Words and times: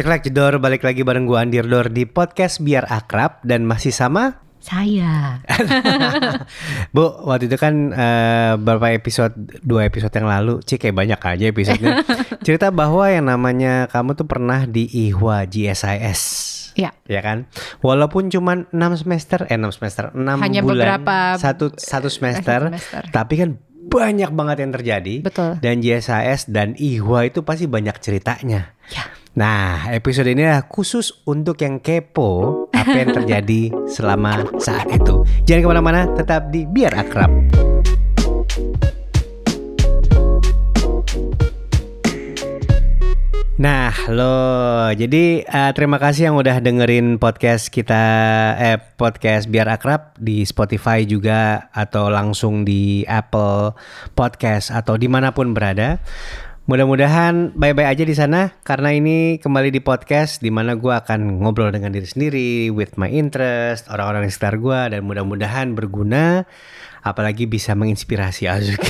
Ceklek 0.00 0.32
jedor 0.32 0.56
balik 0.64 0.80
lagi 0.80 1.04
bareng 1.04 1.28
gua 1.28 1.44
Andir 1.44 1.68
Dor 1.68 1.92
di 1.92 2.08
podcast 2.08 2.64
Biar 2.64 2.88
Akrab 2.88 3.44
dan 3.44 3.68
masih 3.68 3.92
sama 3.92 4.40
Saya. 4.56 5.44
Bu, 6.96 7.04
waktu 7.28 7.52
itu 7.52 7.60
kan 7.60 7.92
eh, 7.92 8.56
beberapa 8.56 8.96
episode 8.96 9.36
dua 9.60 9.84
episode 9.84 10.08
yang 10.16 10.24
lalu, 10.24 10.64
cik 10.64 10.88
kayak 10.88 10.96
banyak 10.96 11.20
aja 11.20 11.44
episodenya. 11.52 12.00
cerita 12.48 12.72
bahwa 12.72 13.12
yang 13.12 13.28
namanya 13.28 13.92
kamu 13.92 14.16
tuh 14.16 14.24
pernah 14.24 14.64
di 14.64 14.88
IHWA 14.88 15.44
GSIS. 15.44 16.20
Ya. 16.80 16.96
Ya 17.04 17.20
kan? 17.20 17.44
Walaupun 17.84 18.32
cuma 18.32 18.56
6 18.72 19.04
semester, 19.04 19.44
eh 19.52 19.60
6 19.60 19.68
semester, 19.84 20.16
6 20.16 20.16
Hanya 20.40 20.64
bulan, 20.64 20.96
beberapa- 20.96 21.36
satu 21.36 21.76
satu 21.76 22.08
semester, 22.08 22.72
semester. 22.72 23.04
tapi 23.12 23.36
kan 23.36 23.60
banyak 23.92 24.32
banget 24.32 24.64
yang 24.64 24.72
terjadi. 24.72 25.14
Betul. 25.28 25.60
Dan 25.60 25.84
GSIS 25.84 26.48
dan 26.48 26.72
IHWA 26.80 27.28
itu 27.28 27.44
pasti 27.44 27.68
banyak 27.68 28.00
ceritanya. 28.00 28.72
Ya. 28.88 29.04
Nah, 29.30 29.86
episode 29.94 30.26
ini 30.26 30.42
adalah 30.42 30.66
khusus 30.66 31.22
untuk 31.22 31.62
yang 31.62 31.78
kepo 31.78 32.66
apa 32.74 32.96
yang 32.98 33.14
terjadi 33.14 33.70
selama 33.94 34.42
saat 34.58 34.90
itu. 34.90 35.22
Jangan 35.46 35.62
ke 35.62 35.68
mana-mana, 35.70 36.00
tetap 36.18 36.50
di 36.50 36.66
Biar 36.66 36.98
Akrab. 36.98 37.30
Nah, 43.60 43.92
lo 44.08 44.34
jadi 44.98 45.44
eh, 45.46 45.72
terima 45.78 46.00
kasih 46.00 46.32
yang 46.32 46.40
udah 46.40 46.64
dengerin 46.64 47.20
podcast 47.20 47.68
kita 47.70 48.02
eh 48.56 48.82
podcast 48.98 49.46
Biar 49.46 49.68
Akrab 49.68 50.16
di 50.18 50.42
Spotify 50.42 51.04
juga 51.06 51.68
atau 51.70 52.08
langsung 52.10 52.64
di 52.64 53.04
Apple 53.04 53.76
Podcast 54.16 54.74
atau 54.74 54.98
di 54.98 55.06
mana 55.06 55.30
pun 55.30 55.54
berada. 55.54 56.00
Mudah-mudahan 56.70 57.50
bye-bye 57.58 57.90
aja 57.90 58.06
di 58.06 58.14
sana 58.14 58.54
karena 58.62 58.94
ini 58.94 59.42
kembali 59.42 59.74
di 59.74 59.82
podcast 59.82 60.38
di 60.38 60.54
mana 60.54 60.78
gue 60.78 60.94
akan 60.94 61.42
ngobrol 61.42 61.74
dengan 61.74 61.90
diri 61.90 62.06
sendiri 62.06 62.70
with 62.70 62.94
my 62.94 63.10
interest, 63.10 63.90
orang-orang 63.90 64.22
di 64.22 64.30
sekitar 64.30 64.54
gue 64.62 64.94
dan 64.94 65.02
mudah-mudahan 65.02 65.74
berguna 65.74 66.46
apalagi 67.02 67.50
bisa 67.50 67.74
menginspirasi 67.74 68.46
Azuk. 68.46 68.86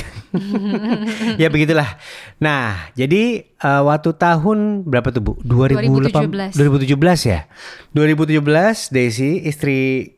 ya 1.41 1.49
begitulah. 1.49 1.97
Nah, 2.37 2.93
jadi 2.93 3.49
eh, 3.49 3.81
waktu 3.81 4.13
tahun 4.13 4.85
berapa 4.85 5.09
tuh 5.09 5.23
Bu? 5.25 5.33
2018 5.41 6.53
2017 6.53 7.33
ya. 7.33 7.49
2017 7.97 8.93
Desi 8.93 9.41
istri 9.41 10.13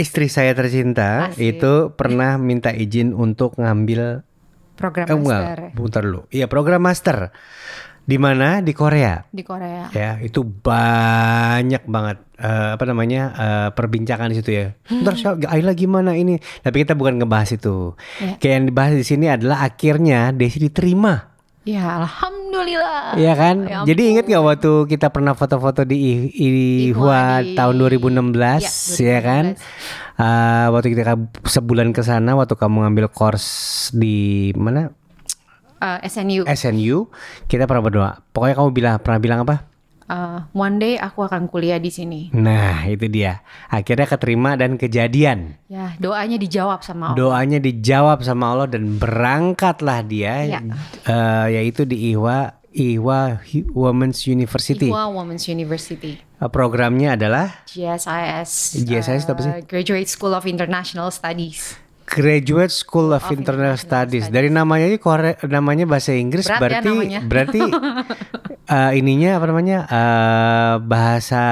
istri 0.00 0.32
saya 0.32 0.56
tercinta 0.56 1.28
Asik. 1.28 1.60
itu 1.60 1.72
pernah 1.92 2.40
minta 2.40 2.72
izin 2.72 3.12
untuk 3.12 3.60
ngambil 3.60 4.24
Program 4.76 5.08
Eh, 5.08 5.16
enggak, 5.16 5.40
master 5.42 5.58
bentar 5.72 6.02
dulu. 6.04 6.20
Iya, 6.28 6.46
program 6.46 6.80
master. 6.84 7.32
Di 8.06 8.22
mana? 8.22 8.62
Di 8.62 8.70
Korea. 8.70 9.26
di 9.34 9.42
Korea. 9.42 9.90
Ya, 9.90 10.22
itu 10.22 10.46
banyak 10.46 11.82
banget 11.90 12.22
eh, 12.38 12.68
apa 12.78 12.84
namanya? 12.86 13.22
eh, 13.34 13.68
perbincangan 13.74 14.30
di 14.30 14.36
situ 14.38 14.50
ya. 14.54 14.66
Ntar 14.86 15.14
Syal, 15.18 15.34
Ayla 15.42 15.74
gimana 15.74 16.14
ini? 16.14 16.38
Tapi 16.62 16.86
kita 16.86 16.94
bukan 16.94 17.18
ngebahas 17.18 17.56
itu. 17.58 17.98
Ya. 18.22 18.38
Kayak 18.38 18.54
yang 18.54 18.66
dibahas 18.70 18.92
di 18.94 19.02
sini 19.02 19.26
adalah 19.26 19.66
akhirnya 19.66 20.30
Desi 20.30 20.62
diterima. 20.62 21.34
Ya, 21.66 21.98
alhamdulillah. 21.98 23.18
Iya 23.18 23.34
kan? 23.34 23.56
Ya 23.66 23.82
Jadi 23.82 24.14
inget 24.14 24.30
gak 24.30 24.38
waktu 24.40 24.86
kita 24.86 25.10
pernah 25.10 25.34
foto-foto 25.34 25.82
di 25.82 25.98
IHWA 26.30 27.42
di- 27.42 27.58
tahun 27.58 27.74
2016 27.76 28.62
Ya, 28.96 29.18
ya 29.18 29.20
kan? 29.20 29.44
Eh, 30.16 30.66
waktu 30.70 30.94
kita 30.94 31.18
sebulan 31.42 31.90
ke 31.90 32.06
sana 32.06 32.38
waktu 32.38 32.54
kamu 32.54 32.86
ngambil 32.86 33.10
course 33.10 33.90
di 33.90 34.54
mana? 34.54 34.94
Eh, 35.82 35.98
SNU. 36.06 36.46
SNU 36.46 37.10
kita 37.50 37.66
pernah 37.66 37.82
berdoa. 37.82 38.10
Pokoknya 38.30 38.54
kamu 38.54 38.70
bilang 38.70 38.94
pernah 39.02 39.18
bilang 39.18 39.40
apa? 39.42 39.66
Eh, 40.06 40.38
one 40.52 40.78
day 40.78 40.94
aku 40.94 41.22
akan 41.22 41.46
kuliah 41.46 41.76
di 41.76 41.90
sini. 41.90 42.30
Nah 42.30 42.86
itu 42.86 43.06
dia. 43.06 43.42
Akhirnya 43.66 44.06
keterima 44.06 44.54
dan 44.54 44.74
kejadian. 44.74 45.58
Ya, 45.66 45.98
doanya 45.98 46.38
dijawab 46.38 46.80
sama 46.80 47.10
Allah. 47.10 47.18
Doanya 47.18 47.58
dijawab 47.58 48.22
sama 48.22 48.54
Allah 48.54 48.70
dan 48.70 48.96
berangkatlah 48.96 50.06
dia. 50.06 50.46
Ya. 50.46 50.60
eh, 51.02 51.46
yaitu 51.52 51.82
di 51.82 52.14
IHWA 52.14 52.54
IHWA 52.70 53.40
Hu- 53.42 53.66
Women's 53.74 54.22
University. 54.24 54.86
Ihwa 54.86 55.10
Women's 55.10 55.48
University. 55.48 56.22
Eh, 56.22 56.50
Programnya 56.52 57.16
adalah 57.16 57.66
GSIS. 57.66 58.84
GSIS 58.84 59.24
itu 59.24 59.32
apa 59.32 59.40
sih? 59.40 59.52
Graduate 59.64 60.06
School 60.06 60.32
of 60.32 60.44
International 60.44 61.08
Studies. 61.08 61.82
Graduate 62.06 62.70
School 62.72 63.10
of, 63.12 63.26
Of 63.26 63.34
International 63.34 63.74
International 63.74 64.06
Studies. 64.06 64.24
Dari 64.30 64.48
namanya 64.48 64.86
aja 64.86 64.98
Kore, 65.02 65.32
namanya 65.50 65.84
bahasa 65.90 66.14
Inggris 66.14 66.46
Berat 66.46 66.56
ya 66.56 66.62
berarti 66.62 66.94
namanya. 66.94 67.20
berarti 67.26 67.60
eh, 68.78 68.90
ininya 68.98 69.30
apa 69.36 69.46
namanya? 69.50 69.78
eh, 69.90 70.74
bahasa 70.86 71.42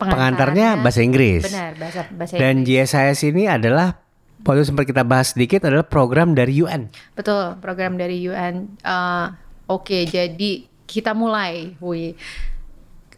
pengantarnya 0.00 0.80
bahasa 0.80 1.00
Inggris. 1.04 1.44
Benar, 1.46 1.76
bahasa 1.76 2.00
bahasa 2.10 2.34
Dan 2.34 2.64
Inggris. 2.64 2.88
GSIS 2.90 3.20
ini 3.28 3.44
adalah 3.44 4.00
waktu 4.42 4.64
sempat 4.64 4.88
kita 4.88 5.04
bahas 5.04 5.36
sedikit 5.36 5.68
adalah 5.68 5.84
program 5.84 6.32
dari 6.32 6.64
UN. 6.64 6.88
Betul, 7.12 7.60
program 7.60 8.00
dari 8.00 8.24
UN. 8.24 8.78
Eh, 8.80 9.26
Oke, 9.68 10.08
jadi 10.08 10.64
kita 10.88 11.12
mulai, 11.12 11.76
Wi. 11.76 12.16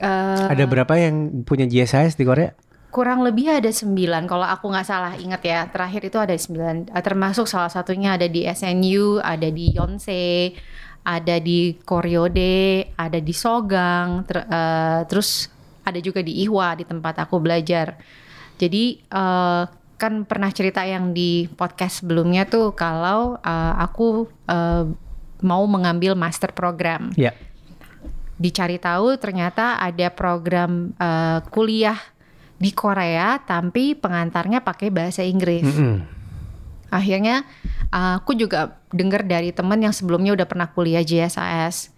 Eh, 0.03 0.45
Ada 0.51 0.67
berapa 0.67 0.99
yang 0.99 1.47
punya 1.47 1.71
GSIS 1.71 2.19
di 2.19 2.27
Korea? 2.27 2.51
Kurang 2.91 3.23
lebih 3.23 3.47
ada 3.63 3.71
sembilan. 3.71 4.27
Kalau 4.27 4.45
aku 4.45 4.67
nggak 4.71 4.87
salah 4.87 5.15
ingat 5.15 5.43
ya 5.47 5.67
terakhir 5.71 6.03
itu 6.11 6.19
ada 6.19 6.35
sembilan. 6.35 6.91
Eh, 6.91 7.03
termasuk 7.03 7.47
salah 7.47 7.71
satunya 7.71 8.19
ada 8.19 8.27
di 8.27 8.43
SNU 8.45 9.23
ada 9.23 9.49
di 9.49 9.71
Yonsei 9.73 10.53
ada 11.01 11.41
di 11.41 11.81
Koryode 11.81 12.93
ada 12.99 13.17
di 13.17 13.33
Sogang 13.33 14.27
ter- 14.29 14.45
eh, 14.45 15.01
terus 15.09 15.49
ada 15.87 15.97
juga 16.03 16.21
di 16.21 16.45
Ihwa 16.45 16.77
di 16.77 16.85
tempat 16.85 17.25
aku 17.25 17.41
belajar. 17.41 17.97
Jadi 18.59 18.99
eh, 19.01 19.63
kan 20.01 20.25
pernah 20.25 20.51
cerita 20.53 20.85
yang 20.85 21.13
di 21.15 21.49
podcast 21.57 22.05
sebelumnya 22.05 22.45
tuh 22.45 22.75
kalau 22.77 23.39
eh, 23.41 23.75
aku 23.81 24.29
eh, 24.51 24.85
mau 25.41 25.65
mengambil 25.65 26.19
master 26.19 26.53
program. 26.53 27.15
Ya. 27.17 27.33
dicari 28.41 28.81
tahu 28.81 29.21
ternyata 29.21 29.77
ada 29.77 30.09
program 30.09 30.97
eh, 30.97 31.45
kuliah 31.53 32.01
di 32.61 32.71
Korea 32.77 33.41
tapi 33.41 33.97
pengantarnya 33.97 34.61
pakai 34.61 34.93
bahasa 34.93 35.25
Inggris. 35.25 35.65
Mm-mm. 35.65 36.05
Akhirnya 36.93 37.49
uh, 37.89 38.21
aku 38.21 38.37
juga 38.37 38.77
dengar 38.93 39.25
dari 39.25 39.49
temen 39.55 39.81
yang 39.81 39.97
sebelumnya 39.97 40.37
udah 40.37 40.45
pernah 40.45 40.69
kuliah 40.69 41.01
JSAS. 41.01 41.97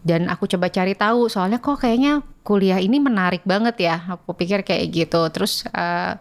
Dan 0.00 0.28
aku 0.32 0.48
coba 0.48 0.72
cari 0.72 0.96
tahu 0.96 1.28
soalnya 1.28 1.60
kok 1.60 1.84
kayaknya 1.84 2.24
kuliah 2.44 2.80
ini 2.80 3.00
menarik 3.00 3.40
banget 3.48 3.88
ya. 3.88 3.96
Aku 4.20 4.36
pikir 4.36 4.66
kayak 4.66 4.92
gitu. 4.92 5.22
Terus 5.32 5.64
uh, 5.72 6.20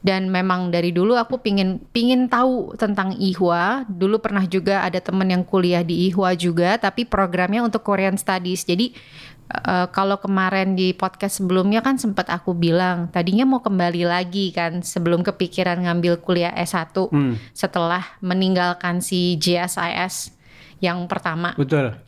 dan 0.00 0.32
memang 0.32 0.72
dari 0.72 0.96
dulu 0.96 1.12
aku 1.12 1.44
pingin 1.44 1.76
pingin 1.92 2.32
tahu 2.32 2.72
tentang 2.80 3.12
IHWA. 3.20 3.84
Dulu 3.84 4.16
pernah 4.20 4.48
juga 4.48 4.80
ada 4.80 4.96
temen 4.96 5.28
yang 5.28 5.44
kuliah 5.44 5.84
di 5.84 6.08
IHWA 6.08 6.32
juga, 6.36 6.80
tapi 6.80 7.04
programnya 7.04 7.60
untuk 7.60 7.84
Korean 7.84 8.16
Studies. 8.16 8.64
Jadi 8.64 8.96
eh, 9.50 9.86
kalau 9.90 10.16
kemarin 10.16 10.72
di 10.72 10.94
podcast 10.94 11.42
sebelumnya 11.42 11.82
kan 11.82 11.98
sempat 11.98 12.30
aku 12.30 12.54
bilang 12.54 13.10
tadinya 13.10 13.42
mau 13.42 13.58
kembali 13.58 14.06
lagi 14.06 14.50
kan 14.50 14.80
sebelum 14.80 15.20
kepikiran 15.20 15.82
ngambil 15.82 16.22
kuliah 16.22 16.54
S1 16.54 16.94
Hmm. 17.10 17.34
setelah 17.50 18.06
meninggalkan 18.20 19.02
si 19.02 19.34
JSIS 19.36 20.30
yang 20.78 21.04
pertama. 21.04 21.52
Betul. 21.54 21.98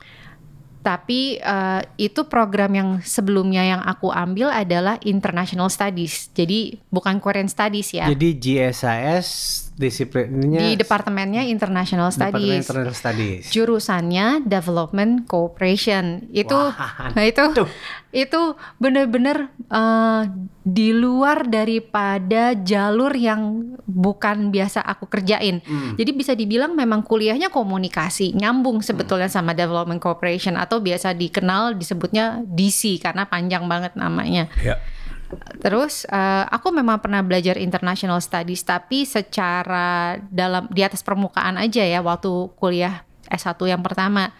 Tapi 0.82 1.38
eh, 1.38 1.80
itu 1.97 2.26
program 2.26 2.75
yang 2.75 2.91
sebelumnya 3.03 3.62
yang 3.62 3.82
aku 3.82 4.10
ambil 4.10 4.50
adalah 4.50 4.98
International 5.03 5.70
Studies. 5.70 6.26
Jadi 6.34 6.74
bukan 6.91 7.22
Korean 7.22 7.47
Studies 7.47 7.94
ya. 7.94 8.10
Jadi 8.10 8.34
GSIS 8.34 9.28
disiplinnya 9.72 10.60
di 10.60 10.77
departemennya 10.77 11.49
International 11.49 12.12
Departemen 12.12 12.60
Studies. 12.60 12.60
International 12.69 12.97
Studies. 12.97 13.43
Jurusannya 13.49 14.27
Development 14.44 15.25
Cooperation. 15.25 16.28
Itu 16.28 16.55
Wah. 16.55 17.12
nah 17.16 17.25
itu 17.25 17.41
Tuh. 17.56 17.69
itu 18.12 18.41
bener-bener 18.77 19.48
eh, 19.72 20.22
di 20.63 20.92
luar 20.92 21.48
daripada 21.48 22.53
jalur 22.53 23.16
yang 23.16 23.72
bukan 23.89 24.53
biasa 24.53 24.84
aku 24.84 25.09
kerjain. 25.09 25.65
Hmm. 25.65 25.97
Jadi 25.97 26.10
bisa 26.13 26.36
dibilang 26.36 26.77
memang 26.77 27.01
kuliahnya 27.01 27.48
komunikasi, 27.48 28.36
nyambung 28.36 28.84
sebetulnya 28.84 29.33
sama 29.33 29.57
Development 29.57 29.98
Cooperation 29.98 30.60
atau 30.60 30.84
biasa 30.84 31.16
dikenal 31.16 31.80
disebutnya 31.80 32.45
DC 32.45 33.01
karena 33.01 33.24
panjang 33.24 33.65
banget 33.65 33.97
namanya. 33.97 34.53
Ya. 34.60 34.77
Terus 35.63 36.05
eh, 36.09 36.45
aku 36.49 36.75
memang 36.75 36.99
pernah 37.01 37.23
belajar 37.25 37.57
international 37.57 38.21
studies 38.21 38.63
tapi 38.67 39.09
secara 39.09 40.19
dalam 40.29 40.69
di 40.69 40.83
atas 40.84 41.01
permukaan 41.01 41.57
aja 41.57 41.83
ya 41.83 42.01
waktu 42.05 42.53
kuliah 42.59 43.07
S1 43.31 43.57
yang 43.65 43.81
pertama. 43.81 44.33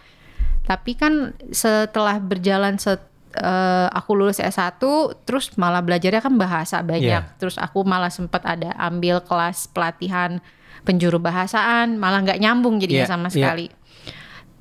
Tapi 0.63 0.95
kan 0.95 1.35
setelah 1.51 2.19
berjalan 2.23 2.79
set, 2.79 3.03
eh, 3.35 3.87
aku 3.91 4.15
lulus 4.15 4.39
S1 4.39 4.79
terus 5.27 5.51
malah 5.59 5.83
belajarnya 5.83 6.21
kan 6.23 6.35
bahasa 6.39 6.79
banyak. 6.79 7.23
Iya. 7.23 7.35
Terus 7.41 7.59
aku 7.59 7.83
malah 7.83 8.13
sempat 8.13 8.45
ada 8.47 8.71
ambil 8.77 9.19
kelas 9.23 9.67
pelatihan 9.71 10.39
penjuru 10.83 11.19
bahasaan, 11.19 11.95
malah 11.95 12.23
nggak 12.23 12.43
nyambung 12.43 12.75
jadinya 12.79 13.07
Iya, 13.07 13.11
sama 13.11 13.27
iya. 13.31 13.33
sekali. 13.33 13.67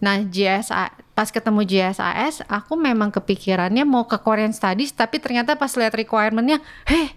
Nah, 0.02 0.18
JSA 0.26 1.01
pas 1.12 1.28
ketemu 1.28 1.60
JSAS, 1.62 2.40
aku 2.48 2.72
memang 2.72 3.12
kepikirannya 3.12 3.84
mau 3.84 4.08
ke 4.08 4.16
Korean 4.16 4.50
Studies, 4.50 4.92
tapi 4.92 5.20
ternyata 5.20 5.54
pas 5.54 5.68
lihat 5.76 5.92
requirementnya, 5.92 6.64
heh, 6.88 7.12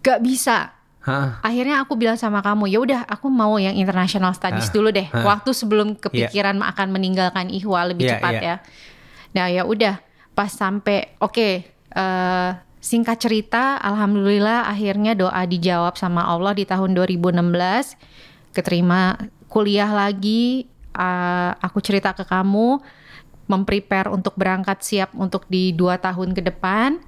gak 0.00 0.24
bisa. 0.24 0.72
Hah. 1.04 1.40
Akhirnya 1.40 1.80
aku 1.80 1.96
bilang 1.96 2.16
sama 2.16 2.40
kamu, 2.40 2.68
ya 2.68 2.80
udah, 2.80 3.00
aku 3.04 3.28
mau 3.28 3.56
yang 3.56 3.76
International 3.76 4.32
Studies 4.32 4.68
Ah, 4.68 4.74
dulu 4.74 4.88
deh. 4.92 5.08
ah. 5.12 5.24
Waktu 5.24 5.52
sebelum 5.52 5.96
kepikiran 5.96 6.56
akan 6.60 6.88
meninggalkan 6.88 7.48
IHWA 7.48 7.92
lebih 7.92 8.08
Iya, 8.08 8.12
cepat 8.16 8.32
iya. 8.32 8.42
ya. 8.44 8.54
Nah 9.36 9.46
ya 9.48 9.62
udah, 9.64 10.00
pas 10.32 10.48
sampai, 10.48 11.16
oke, 11.20 11.48
eh, 11.92 12.50
singkat 12.80 13.20
cerita, 13.20 13.76
alhamdulillah 13.80 14.68
akhirnya 14.68 15.12
doa 15.12 15.44
dijawab 15.44 15.96
sama 15.96 16.24
Allah 16.24 16.56
di 16.56 16.64
tahun 16.64 16.96
2016, 16.96 17.96
keterima 18.52 19.16
kuliah 19.48 19.92
lagi. 19.92 20.64
eh, 20.98 21.52
aku 21.62 21.78
cerita 21.78 22.10
ke 22.10 22.26
kamu, 22.26 22.82
memprepare 23.48 24.12
untuk 24.12 24.36
berangkat 24.36 24.84
siap 24.84 25.10
untuk 25.16 25.48
di 25.48 25.72
dua 25.72 25.96
tahun 25.98 26.36
ke 26.36 26.44
depan. 26.44 27.00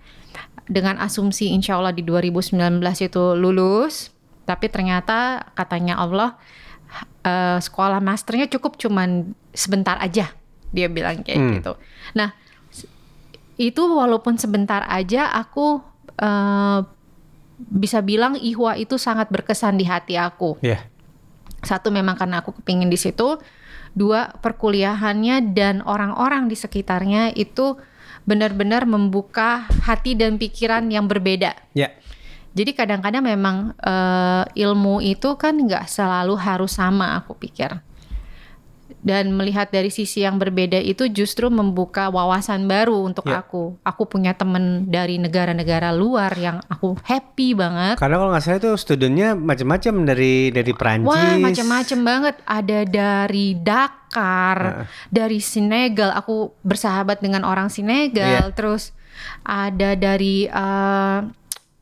Dengan 0.71 1.03
asumsi 1.03 1.51
insya 1.51 1.77
Allah 1.77 1.91
di 1.91 2.01
2019 2.03 2.57
itu 3.03 3.25
lulus. 3.35 4.11
Tapi 4.47 4.67
ternyata 4.67 5.47
katanya 5.55 6.01
Allah 6.01 6.35
eh, 7.23 7.59
sekolah 7.61 8.03
masternya 8.03 8.51
cukup 8.51 8.75
cuman 8.75 9.37
sebentar 9.53 10.01
aja. 10.01 10.33
Dia 10.71 10.87
bilang 10.89 11.23
kayak 11.23 11.39
Hmm. 11.39 11.53
gitu. 11.59 11.73
Nah 12.15 12.35
itu 13.61 13.83
walaupun 13.85 14.41
sebentar 14.41 14.83
aja 14.89 15.29
aku 15.31 15.85
eh, 16.17 16.81
bisa 17.61 18.01
bilang 18.01 18.41
ihwa 18.41 18.73
itu 18.75 18.97
sangat 18.97 19.29
berkesan 19.29 19.77
di 19.77 19.85
hati 19.85 20.17
aku. 20.17 20.57
Ya. 20.65 20.89
satu 21.61 21.93
memang 21.93 22.17
karena 22.17 22.41
aku 22.41 22.57
kepingin 22.57 22.89
di 22.89 22.97
situ 22.97 23.37
dua 23.93 24.35
perkuliahannya 24.41 25.55
dan 25.55 25.83
orang-orang 25.83 26.47
di 26.47 26.57
sekitarnya 26.57 27.35
itu 27.35 27.75
benar-benar 28.25 28.85
membuka 28.87 29.67
hati 29.83 30.15
dan 30.15 30.37
pikiran 30.39 30.87
yang 30.93 31.09
berbeda 31.11 31.57
Ya. 31.75 31.91
jadi 32.55 32.71
kadang-kadang 32.75 33.25
memang 33.27 33.57
eh, 33.81 34.45
ilmu 34.63 35.03
itu 35.03 35.35
kan 35.41 35.57
nggak 35.59 35.89
selalu 35.91 36.35
harus 36.39 36.77
sama 36.77 37.19
aku 37.19 37.35
pikir 37.35 37.81
dan 39.01 39.33
melihat 39.33 39.69
dari 39.69 39.89
sisi 39.89 40.21
yang 40.21 40.37
berbeda 40.37 40.77
itu 40.77 41.09
justru 41.09 41.49
membuka 41.49 42.07
wawasan 42.07 42.65
baru 42.65 43.01
untuk 43.03 43.25
Ya. 43.25 43.41
aku 43.41 43.81
aku 43.81 44.03
punya 44.05 44.33
temen 44.33 44.85
dari 44.87 45.17
negara-negara 45.17 45.89
luar 45.91 46.37
yang 46.37 46.61
aku 46.67 47.01
happy 47.01 47.53
banget 47.53 47.97
Karena 47.97 48.17
kalau 48.17 48.29
nggak 48.29 48.43
salah 48.43 48.61
itu 48.61 48.73
studentnya 48.77 49.33
macam-macam 49.33 49.95
dari 50.05 50.51
dari 50.51 50.73
Perancis. 50.73 51.09
Wah, 51.09 51.37
macam-macam 51.37 51.99
banget. 52.03 52.35
Ada 52.45 52.79
dari 52.85 53.47
Dakar, 53.57 54.85
dari 55.09 55.39
Senegal. 55.39 56.13
Aku 56.15 56.53
bersahabat 56.61 57.21
dengan 57.21 57.43
orang 57.43 57.69
Senegal. 57.69 58.53
Iya. 58.53 58.53
Terus 58.53 58.93
ada 59.43 59.97
dari 59.97 60.45
eh, 60.45 61.19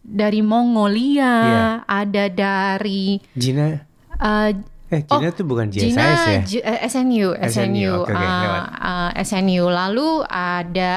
dari 0.00 0.40
Mongolia, 0.40 1.34
Iya. 1.42 1.66
ada 1.84 2.24
dari 2.28 3.18
Gina. 3.34 3.82
eh, 4.18 4.50
Eh, 4.88 5.02
Gina 5.02 5.28
tuh 5.30 5.44
bukan 5.44 5.68
JSIS 5.68 5.92
Gina, 5.92 6.04
ya? 6.26 6.40
J- 6.42 6.62
eh, 6.62 6.80
SNU, 6.82 7.36
SNU, 7.36 7.46
SNU, 7.46 7.90
oke, 7.98 8.08
oke, 8.08 8.14
eh, 8.14 8.40
lewat. 8.40 8.62
eh, 8.72 9.10
SNU. 9.20 9.64
Lalu 9.66 10.08
ada 10.24 10.92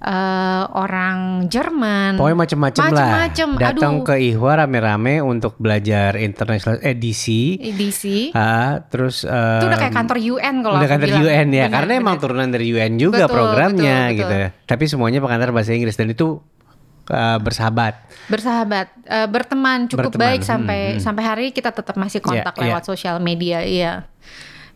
eh, 0.00 0.62
orang 0.72 1.18
Jerman. 1.46 2.16
Pokoknya 2.16 2.38
macam-macam 2.40 2.82
lah. 2.82 2.90
Macem-macem, 2.90 3.48
Datang 3.54 3.94
aduh. 4.00 4.06
ke 4.08 4.14
Ihwa 4.18 4.52
rame-rame 4.56 5.14
untuk 5.20 5.54
belajar 5.56 6.16
international 6.16 6.80
edisi. 6.80 7.60
DC. 7.60 8.32
Ah, 8.32 8.80
terus 8.82 9.22
Itu 9.22 9.30
udah 9.62 9.78
kayak 9.78 9.92
kantor 9.94 10.18
UN 10.18 10.54
kalau 10.58 10.74
udah 10.74 10.88
kantor 10.88 11.08
bilang. 11.10 11.22
UN 11.22 11.48
ya, 11.50 11.64
Benar, 11.64 11.74
karena 11.76 11.92
emang 11.94 12.16
benar. 12.16 12.22
turunan 12.24 12.48
dari 12.48 12.66
UN 12.68 12.92
juga 12.96 13.24
Betul, 13.24 13.36
programnya 13.36 13.98
betul, 14.06 14.18
gitu. 14.18 14.36
Tapi 14.64 14.84
semuanya 14.86 15.20
pengantar 15.20 15.52
bahasa 15.52 15.70
Inggris 15.70 15.94
dan 15.94 16.08
itu 16.08 16.40
eh, 17.10 17.38
bersahabat. 17.42 17.94
bersahabat, 18.30 18.86
eh, 19.10 19.26
berteman 19.26 19.90
cukup 19.90 20.14
Berteman, 20.14 20.22
baik 20.38 20.42
sampai 20.46 20.80
hmm, 20.80 20.94
hmm. 20.96 21.02
sampai 21.02 21.22
hari 21.26 21.42
ini 21.50 21.52
kita 21.52 21.74
tetap 21.74 21.98
masih 21.98 22.22
kontak 22.22 22.54
Iya, 22.56 22.62
lewat 22.70 22.82
sosial 22.86 23.18
media, 23.18 23.66
iya. 23.66 24.06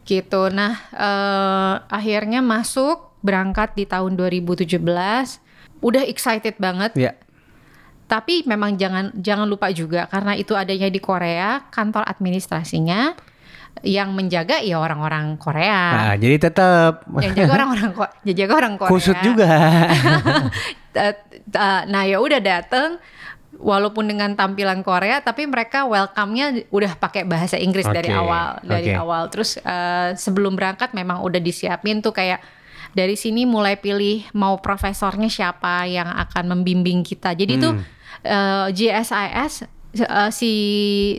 Gitu. 0.02 0.50
Nah, 0.50 0.75
eh, 0.92 1.75
akhirnya 1.88 2.42
masuk 2.42 3.14
berangkat 3.22 3.72
di 3.78 3.86
tahun 3.86 4.19
2017. 4.19 5.38
Udah 5.81 6.02
excited 6.04 6.58
banget, 6.60 6.92
Ya. 6.98 7.12
tapi 8.04 8.44
memang 8.44 8.76
jangan 8.76 9.14
jangan 9.16 9.48
lupa 9.48 9.72
juga 9.72 10.10
karena 10.12 10.37
itu 10.37 10.52
adanya 10.52 10.92
di 10.92 11.00
Korea, 11.00 11.64
kantor 11.72 12.04
administrasinya 12.04 13.16
yang 13.82 14.15
menjaga 14.15 14.62
ya 14.62 14.79
orang-orang 14.79 15.35
Korea. 15.37 15.82
Nah, 15.93 16.15
jadi 16.15 16.37
tetap 16.38 17.03
Yang 17.19 17.35
jaga 17.43 17.53
orang-orang 17.59 17.91
Ko- 17.91 18.15
yang 18.23 18.37
jaga 18.38 18.55
orang 18.55 18.75
Korea. 18.79 18.93
kusut 18.93 19.19
juga. 19.21 19.50
Nah 21.85 22.03
ya 22.06 22.23
udah 22.23 22.38
dateng 22.38 23.03
walaupun 23.59 24.06
dengan 24.06 24.35
tampilan 24.35 24.82
Korea 24.82 25.23
tapi 25.23 25.47
mereka 25.47 25.87
welcome-nya 25.87 26.71
udah 26.71 26.94
pakai 26.94 27.23
bahasa 27.23 27.55
Inggris 27.55 27.87
dari 27.87 28.11
Oke, 28.11 28.19
awal 28.19 28.47
dari 28.62 28.91
oke. 28.91 28.99
awal 28.99 29.23
terus 29.26 29.59
eh, 29.59 30.15
sebelum 30.15 30.55
berangkat 30.55 30.91
memang 30.91 31.23
udah 31.23 31.38
disiapin 31.38 31.99
tuh 31.99 32.11
kayak 32.11 32.43
dari 32.94 33.15
sini 33.15 33.43
mulai 33.43 33.75
pilih 33.75 34.26
mau 34.35 34.59
profesornya 34.59 35.26
siapa 35.26 35.87
yang 35.87 36.06
akan 36.06 36.50
membimbing 36.50 37.03
kita 37.03 37.35
jadi 37.35 37.59
tuh 37.59 37.75
eh, 38.23 38.67
JSIS 38.71 39.67
eh, 39.94 40.31
si 40.35 40.52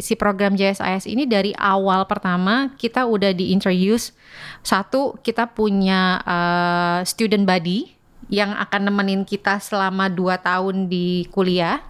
si 0.03 0.13
program 0.19 0.59
JSIS 0.59 1.07
ini 1.07 1.23
dari 1.23 1.55
awal 1.55 2.03
pertama 2.05 2.75
kita 2.75 3.07
udah 3.07 3.31
diintroduce 3.31 4.11
satu 4.61 5.15
kita 5.23 5.51
punya 5.55 6.19
eh, 6.23 6.99
student 7.07 7.47
body 7.47 7.95
yang 8.29 8.53
akan 8.57 8.89
nemenin 8.89 9.21
kita 9.23 9.61
selama 9.61 10.09
dua 10.09 10.41
tahun 10.41 10.89
di 10.89 11.29
kuliah. 11.29 11.81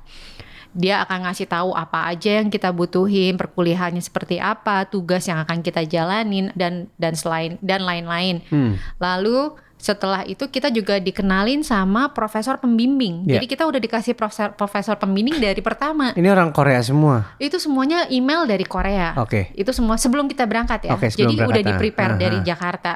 Dia 0.76 1.00
akan 1.08 1.24
ngasih 1.32 1.48
tahu 1.48 1.72
apa 1.72 2.12
aja 2.12 2.44
yang 2.44 2.52
kita 2.52 2.68
butuhin, 2.76 3.40
perkuliahannya 3.40 4.04
seperti 4.04 4.44
apa, 4.44 4.84
tugas 4.84 5.24
yang 5.24 5.40
akan 5.40 5.64
kita 5.64 5.88
jalanin 5.88 6.52
dan 6.52 6.92
dan 7.00 7.16
selain 7.16 7.56
dan 7.64 7.88
lain-lain. 7.88 8.44
Hmm. 8.52 8.76
Lalu 9.00 9.56
setelah 9.86 10.26
itu 10.26 10.50
kita 10.50 10.74
juga 10.74 10.98
dikenalin 10.98 11.62
sama 11.62 12.10
profesor 12.10 12.58
pembimbing. 12.58 13.30
Ya. 13.30 13.38
Jadi 13.38 13.46
kita 13.46 13.70
udah 13.70 13.78
dikasih 13.78 14.18
profesor 14.18 14.58
profesor 14.58 14.98
pembimbing 14.98 15.38
dari 15.38 15.62
pertama. 15.62 16.10
Ini 16.18 16.26
orang 16.34 16.50
Korea 16.50 16.82
semua. 16.82 17.38
Itu 17.38 17.62
semuanya 17.62 18.10
email 18.10 18.50
dari 18.50 18.66
Korea. 18.66 19.14
Oke. 19.22 19.54
Itu 19.54 19.70
semua 19.78 20.02
sebelum 20.02 20.26
kita 20.26 20.50
berangkat 20.50 20.90
ya. 20.90 20.98
Sebelum 20.98 21.14
Jadi 21.14 21.38
berangkat, 21.38 21.54
udah 21.54 21.62
ah. 21.62 21.70
di 21.70 21.74
prepare 21.78 22.14
Ah, 22.16 22.18
dari 22.18 22.38
ah. 22.42 22.46
Jakarta. 22.50 22.94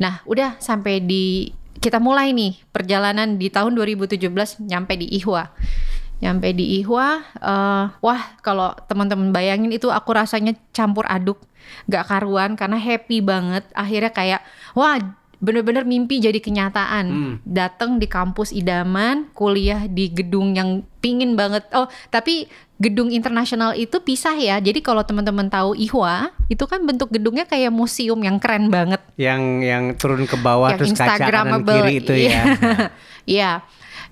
Nah, 0.00 0.24
udah 0.24 0.56
sampai 0.56 1.04
di 1.04 1.52
kita 1.84 2.00
mulai 2.00 2.32
nih 2.32 2.64
perjalanan 2.72 3.36
di 3.36 3.52
tahun 3.52 3.76
2017 3.76 4.64
nyampe 4.64 4.96
di 4.96 5.20
Ihwa. 5.20 5.52
Nyampe 6.24 6.48
di 6.56 6.80
Ihwa, 6.80 7.20
eh, 7.36 7.84
wah 7.92 8.22
kalau 8.40 8.72
teman-teman 8.88 9.36
bayangin 9.36 9.68
itu 9.68 9.92
aku 9.92 10.16
rasanya 10.16 10.56
campur 10.72 11.04
aduk, 11.12 11.44
gak 11.92 12.08
karuan 12.08 12.56
karena 12.56 12.80
happy 12.80 13.20
banget. 13.20 13.68
Akhirnya 13.76 14.08
kayak 14.16 14.40
wah 14.72 14.96
bener-bener 15.36 15.84
mimpi 15.84 16.16
jadi 16.16 16.36
kenyataan. 16.36 17.06
Hmm. 17.06 17.34
Datang 17.44 18.00
di 18.00 18.08
kampus 18.08 18.50
idaman, 18.50 19.28
kuliah 19.32 19.84
di 19.84 20.08
gedung 20.08 20.56
yang 20.56 20.80
pingin 20.98 21.36
banget. 21.36 21.68
Oh 21.70 21.86
tapi 22.08 22.48
gedung 22.76 23.08
internasional 23.08 23.72
itu 23.72 24.00
pisah 24.00 24.36
ya. 24.36 24.56
Jadi 24.60 24.80
kalau 24.80 25.00
teman-teman 25.00 25.48
tahu 25.48 25.72
Ihwa, 25.76 26.28
itu 26.48 26.64
kan 26.64 26.84
bentuk 26.84 27.08
gedungnya 27.08 27.44
kayak 27.44 27.72
museum 27.72 28.20
yang 28.20 28.36
keren 28.36 28.68
banget. 28.68 29.00
Yang 29.16 29.42
yang 29.64 29.84
turun 29.96 30.24
ke 30.24 30.36
bawah 30.36 30.72
yang 30.72 30.78
terus 30.80 30.92
kaca 30.92 31.16
kanan 31.16 31.60
Instagramable. 31.60 31.76
kiri 31.80 31.94
itu 32.00 32.12
Iya. 32.24 32.28
ya. 32.28 32.42
Iya. 33.26 33.50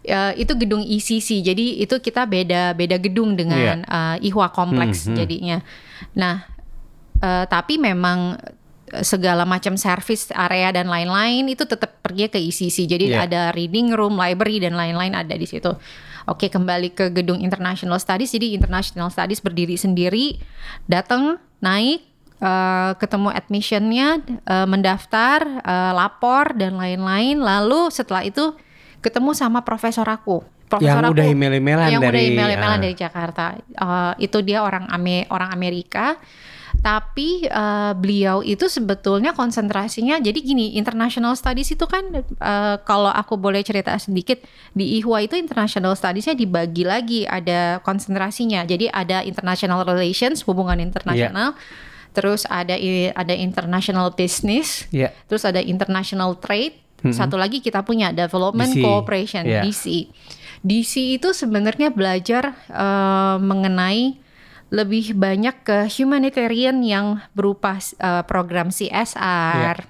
Eh, 0.05 0.33
itu 0.45 0.53
gedung 0.61 0.85
ECC. 0.85 1.41
Jadi 1.41 1.81
itu 1.81 1.97
kita 1.97 2.29
beda 2.29 2.77
beda 2.77 3.01
gedung 3.01 3.33
dengan 3.33 3.81
eh, 3.81 4.27
Ihwa 4.29 4.53
kompleks 4.53 5.09
Hmm, 5.09 5.13
hmm. 5.13 5.19
jadinya. 5.19 5.59
Nah, 6.13 6.45
eh, 7.19 7.45
tapi 7.49 7.81
memang 7.81 8.37
segala 9.01 9.43
macam 9.43 9.75
service 9.75 10.31
area 10.31 10.71
dan 10.71 10.87
lain-lain 10.87 11.49
itu 11.49 11.65
tetap 11.65 11.99
pergi 11.99 12.29
ke 12.29 12.39
ECC. 12.39 12.85
Jadi 12.85 13.11
Iya. 13.11 13.25
ada 13.25 13.43
reading 13.51 13.91
room, 13.91 14.15
library 14.15 14.61
dan 14.61 14.75
lain-lain 14.75 15.13
ada 15.13 15.33
di 15.33 15.45
situ. 15.45 15.73
Oke, 16.25 16.47
kembali 16.47 16.93
ke 16.93 17.11
gedung 17.11 17.37
International 17.37 17.97
Studies. 17.97 18.31
Jadi 18.31 18.55
International 18.55 19.09
Studies 19.09 19.41
berdiri 19.41 19.75
sendiri, 19.75 20.41
datang, 20.85 21.37
naik, 21.59 22.01
eh, 22.39 22.93
ketemu 22.97 23.29
admissionnya, 23.31 24.09
eh, 24.25 24.65
mendaftar, 24.65 25.39
eh, 25.61 25.93
lapor 25.93 26.55
dan 26.55 26.77
lain-lain. 26.77 27.41
Lalu 27.41 27.91
setelah 27.91 28.23
itu 28.23 28.57
ketemu 29.01 29.33
sama 29.33 29.61
profesor 29.61 30.07
aku. 30.07 30.41
Profesor 30.65 30.97
Yang 30.97 31.13
aku 31.13 31.17
udah 31.21 31.29
email-emailan 31.29 31.87
yang 31.93 32.01
udah 32.01 32.09
dari- 32.09 32.33
email-emailan 32.33 32.79
ah. 32.81 32.83
dari 32.83 32.95
Jakarta. 32.97 33.45
Eh, 33.61 34.13
itu 34.25 34.39
dia 34.41 34.65
orang 34.65 34.89
Ame- 34.89 35.29
orang 35.29 35.53
Amerika. 35.53 36.17
Tapi 36.85 37.49
eh, 37.49 37.93
beliau 37.97 38.45
itu 38.45 38.69
sebetulnya 38.69 39.33
konsentrasinya 39.33 40.21
jadi 40.21 40.37
gini, 40.37 40.77
international 40.77 41.33
studies 41.33 41.73
itu 41.73 41.89
kan 41.89 42.05
eh, 42.21 42.77
kalau 42.85 43.09
aku 43.09 43.41
boleh 43.41 43.65
cerita 43.65 43.97
sedikit 43.97 44.45
di 44.77 45.01
IHWA 45.01 45.25
itu 45.25 45.41
international 45.41 45.97
studiesnya 45.97 46.37
dibagi 46.37 46.85
lagi 46.85 47.25
ada 47.25 47.81
konsentrasinya. 47.81 48.69
Jadi 48.69 48.93
ada 48.93 49.25
international 49.25 49.89
relations, 49.89 50.45
hubungan 50.45 50.77
internasional. 50.77 51.57
Terus 52.13 52.45
ada 52.47 52.77
ada 53.17 53.35
international 53.35 54.13
business, 54.15 54.87
Ya. 54.95 55.11
terus 55.27 55.43
ada 55.43 55.59
international 55.59 56.37
trade, 56.39 56.85
Satu 57.05 57.37
lagi 57.37 57.61
kita 57.61 57.85
punya 57.85 58.17
Development 58.17 58.73
DC. 58.73 58.81
Cooperation 58.81 59.45
Yeah. 59.45 59.61
DC. 59.61 60.09
DC 60.65 61.21
itu 61.21 61.37
sebenarnya 61.37 61.93
belajar 61.93 62.57
eh, 62.73 63.37
mengenai 63.45 64.17
lebih 64.75 65.15
banyak 65.15 65.63
ke 65.63 65.87
humanitarian 65.89 66.83
yang 66.83 67.23
berupa 67.31 67.79
eh, 67.79 68.23
program 68.27 68.75
CSR, 68.75 69.87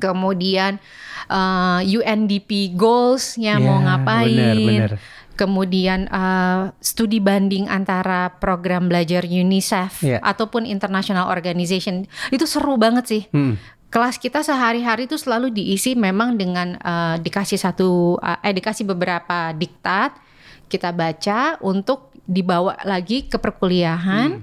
kemudian 0.00 0.80
eh, 1.28 1.80
UNDP 1.84 2.72
goals-nya 2.72 3.60
mau 3.60 3.78
Ya, 3.78 3.84
ngapain, 3.84 4.32
benar, 4.32 4.56
benar. 4.56 4.90
kemudian 5.34 6.00
eh, 6.08 6.62
studi 6.80 7.20
banding 7.20 7.68
antara 7.68 8.32
program 8.36 8.88
belajar 8.88 9.24
UNICEF 9.24 10.02
Ya. 10.02 10.18
ataupun 10.24 10.64
international 10.64 11.28
organization 11.28 12.08
itu 12.30 12.44
seru 12.44 12.80
banget 12.80 13.04
sih. 13.06 13.22
Hmm. 13.30 13.60
Kelas 13.92 14.16
kita 14.16 14.40
sehari-hari 14.40 15.04
itu 15.04 15.20
selalu 15.20 15.52
diisi 15.52 15.92
memang 15.92 16.40
dengan 16.40 16.80
eh, 16.80 17.16
dikasih 17.20 17.60
satu 17.60 18.16
eh 18.16 18.54
dikasih 18.56 18.88
beberapa 18.88 19.52
diktat 19.52 20.16
kita 20.64 20.88
baca 20.88 21.60
untuk 21.60 22.11
dibawa 22.24 22.78
lagi 22.82 23.24
ke 23.24 23.36
perkuliahan 23.36 24.40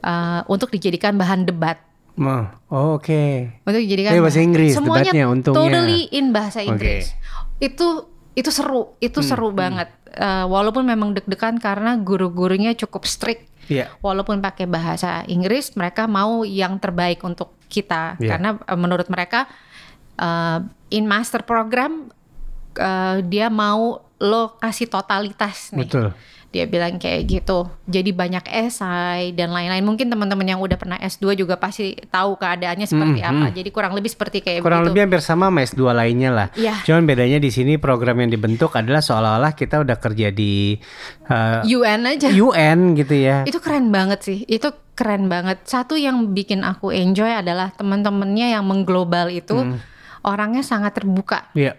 eh, 0.00 0.40
untuk 0.46 0.68
dijadikan 0.68 1.14
bahan 1.14 1.44
debat. 1.44 1.80
Oh, 2.14 2.46
oke. 2.94 3.22
Untuk 3.62 3.80
dijadikan 3.80 4.14
Eh, 4.14 4.20
bahasa 4.20 4.38
Inggris 4.38 4.72
semuanya 4.72 5.10
debatnya 5.10 5.24
untungnya. 5.26 5.58
totally 5.58 6.00
in 6.10 6.30
bahasa. 6.30 6.62
Inggris. 6.62 7.10
Itu 7.58 8.06
itu 8.32 8.50
seru, 8.50 8.94
itu 8.98 9.18
Hmm, 9.18 9.26
seru 9.26 9.48
banget. 9.50 9.90
Eh, 10.08 10.44
walaupun 10.44 10.82
memang 10.82 11.10
deg-degan 11.10 11.58
karena 11.58 11.96
guru-gurunya 11.96 12.70
cukup 12.72 13.02
strict 13.02 13.50
Iya. 13.64 13.88
walaupun 13.98 14.38
pakai 14.38 14.68
bahasa 14.68 15.24
Inggris 15.24 15.72
mereka 15.72 16.04
mau 16.04 16.44
yang 16.44 16.76
terbaik 16.76 17.18
untuk 17.20 17.56
kita 17.66 18.14
Iya. 18.16 18.28
karena 18.30 18.48
eh, 18.60 18.76
menurut 18.76 19.08
mereka 19.08 19.48
eh, 20.14 20.58
in 20.90 21.04
master 21.04 21.42
program 21.42 22.12
eh, 22.72 23.16
dia 23.24 23.48
mau 23.48 24.04
lo 24.20 24.54
kasih 24.56 24.86
totalitas 24.86 25.72
nih 25.72 25.88
Betul. 25.88 26.06
Dia 26.54 26.70
bilang 26.70 26.96
kayak 26.96 27.26
gitu 27.26 27.66
jadi 27.84 28.10
banyak 28.14 28.46
esai 28.46 29.34
dan 29.34 29.50
lain-lain 29.50 29.82
mungkin 29.82 30.06
teman-teman 30.06 30.46
yang 30.46 30.60
udah 30.62 30.78
pernah 30.78 30.98
S2 31.02 31.34
juga 31.34 31.58
pasti 31.58 31.98
tahu 32.08 32.38
keadaannya 32.38 32.86
seperti 32.86 33.20
Hmm, 33.20 33.30
apa 33.30 33.46
hmm. 33.50 33.56
jadi 33.58 33.68
kurang 33.74 33.92
lebih 33.92 34.10
seperti 34.10 34.38
kayak 34.40 34.62
Kurang 34.62 34.86
begitu 34.86 34.90
lebih 34.94 35.00
hampir 35.04 35.20
sama 35.20 35.44
sama 35.44 35.60
S2 35.60 35.92
lainnya 35.92 36.30
lah. 36.32 36.48
Iya. 36.56 36.80
Cuman 36.88 37.04
bedanya 37.04 37.36
di 37.36 37.50
sini 37.52 37.76
program 37.76 38.22
yang 38.24 38.32
dibentuk 38.32 38.72
adalah 38.72 39.04
seolah-olah 39.04 39.52
kita 39.52 39.84
udah 39.84 39.96
kerja 40.00 40.32
di 40.32 40.78
uh, 41.28 41.60
UN 41.66 42.00
aja 42.08 42.32
UN 42.32 42.96
gitu 42.96 43.12
ya. 43.12 43.44
Itu 43.44 43.60
keren 43.60 43.92
banget 43.92 44.24
sih. 44.24 44.38
Itu 44.48 44.72
keren 44.96 45.28
banget. 45.28 45.66
Satu 45.68 46.00
yang 46.00 46.32
bikin 46.32 46.64
aku 46.64 46.94
enjoy 46.94 47.28
adalah 47.28 47.74
teman-temannya 47.76 48.56
yang 48.56 48.64
mengglobal 48.64 49.28
itu 49.28 49.52
Hmm. 49.54 49.78
orangnya 50.24 50.64
sangat 50.64 50.96
terbuka. 50.96 51.52
Iya. 51.52 51.76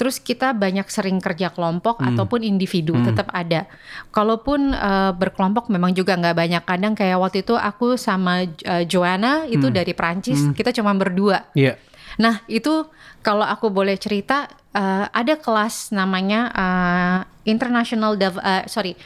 Terus 0.00 0.16
kita 0.16 0.56
banyak 0.56 0.88
sering 0.88 1.20
kerja 1.20 1.52
kelompok 1.52 2.00
Hmm. 2.00 2.16
ataupun 2.16 2.40
individu 2.40 2.96
tetap 3.04 3.28
ada. 3.30 3.68
Kalaupun 4.08 4.72
eh, 4.72 5.12
berkelompok 5.12 5.68
memang 5.68 5.92
juga 5.92 6.16
nggak 6.16 6.32
banyak. 6.32 6.62
Kadang 6.64 6.96
kayak 6.96 7.20
waktu 7.20 7.44
itu 7.44 7.52
aku 7.52 8.00
sama 8.00 8.48
eh, 8.48 8.84
Joanna 8.88 9.44
itu 9.44 9.68
Hmm. 9.68 9.76
dari 9.76 9.92
Prancis. 9.92 10.40
Kita 10.56 10.72
cuma 10.72 10.96
berdua. 10.96 11.52
Iya. 11.52 11.76
Nah 12.16 12.40
itu 12.48 12.88
kalau 13.20 13.44
aku 13.44 13.68
boleh 13.68 14.00
cerita 14.00 14.48
eh, 14.72 15.04
ada 15.06 15.36
kelas 15.36 15.92
namanya 15.92 16.48
eh, 16.48 17.18
International 17.44 18.16
Dev 18.16 18.40
eh, 18.40 18.64
sorry 18.64 18.96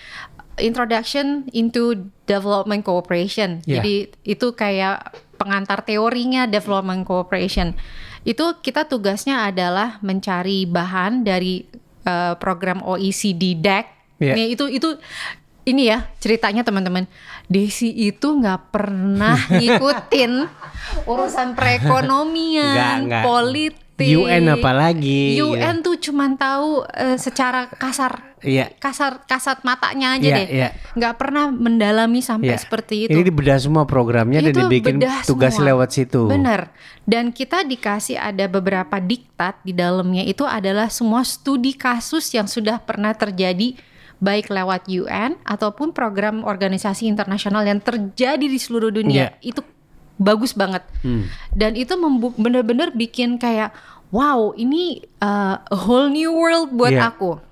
Introduction 0.54 1.50
into 1.50 1.98
Development 2.24 2.86
Cooperation. 2.86 3.58
Yeah. 3.66 3.82
Jadi 3.82 3.94
itu 4.22 4.54
kayak 4.54 5.10
pengantar 5.34 5.82
teorinya 5.82 6.46
Development 6.46 7.02
Cooperation. 7.02 7.74
Itu 8.24 8.58
kita 8.64 8.88
tugasnya 8.88 9.46
adalah 9.48 10.00
mencari 10.00 10.64
bahan 10.64 11.22
dari 11.22 11.64
eh, 12.04 12.34
program 12.40 12.80
OECD 12.80 13.56
DEC. 13.60 13.84
Yeah. 14.18 14.36
Nih 14.36 14.56
itu 14.56 14.64
itu 14.72 14.88
ini 15.64 15.88
ya 15.92 16.08
ceritanya 16.20 16.64
teman-teman. 16.64 17.08
Desi 17.44 17.92
itu 17.92 18.40
nggak 18.40 18.72
pernah 18.72 19.36
ngikutin 19.60 20.32
urusan 21.04 21.52
perekonomian, 21.52 22.72
Nggak, 22.72 22.94
nggak. 23.08 23.24
politik. 23.24 23.83
UN 23.94 24.50
apalagi, 24.50 25.38
UN 25.38 25.78
tuh 25.78 25.94
cuman 25.94 26.34
tahu 26.34 26.82
eh, 26.90 27.14
secara 27.14 27.70
kasar, 27.70 28.34
Iya. 28.42 28.74
kasar 28.82 29.22
kasat 29.22 29.62
matanya 29.62 30.18
aja 30.18 30.26
Iya, 30.26 30.36
deh. 30.42 30.46
iya. 30.50 30.68
Nggak 30.98 31.14
pernah 31.14 31.54
mendalami 31.54 32.18
sampai 32.18 32.58
Iya. 32.58 32.58
seperti 32.58 33.06
itu. 33.06 33.14
Ini 33.14 33.22
dibedah 33.22 33.54
semua 33.62 33.86
programnya 33.86 34.42
dan 34.42 34.66
dibikin 34.66 34.98
tugas 35.22 35.54
semua. 35.54 35.70
lewat 35.70 35.88
situ. 35.94 36.26
Bener. 36.26 36.74
Dan 37.06 37.30
kita 37.30 37.62
dikasih 37.62 38.18
ada 38.18 38.50
beberapa 38.50 38.98
diktat 38.98 39.62
di 39.62 39.70
dalamnya 39.70 40.26
itu 40.26 40.42
adalah 40.42 40.90
semua 40.90 41.22
studi 41.22 41.78
kasus 41.78 42.34
yang 42.34 42.50
sudah 42.50 42.82
pernah 42.82 43.14
terjadi 43.14 43.78
baik 44.18 44.50
lewat 44.50 44.88
UN 44.88 45.36
ataupun 45.44 45.94
program 45.94 46.42
organisasi 46.42 47.06
internasional 47.06 47.62
yang 47.62 47.78
terjadi 47.78 48.42
di 48.42 48.58
seluruh 48.58 48.90
dunia. 48.90 49.36
Iya. 49.38 49.54
Itu 49.54 49.60
bagus 50.16 50.54
banget. 50.54 50.82
Hmm. 51.02 51.26
Dan 51.50 51.74
itu 51.74 51.94
bener-bener 52.34 52.90
bikin 52.90 53.36
kayak 53.36 53.74
wow, 54.08 54.54
ini 54.54 55.02
uh, 55.18 55.58
a 55.58 55.76
whole 55.76 56.06
new 56.06 56.30
world 56.30 56.70
buat 56.70 56.94
Iya. 56.94 57.10
aku. 57.10 57.42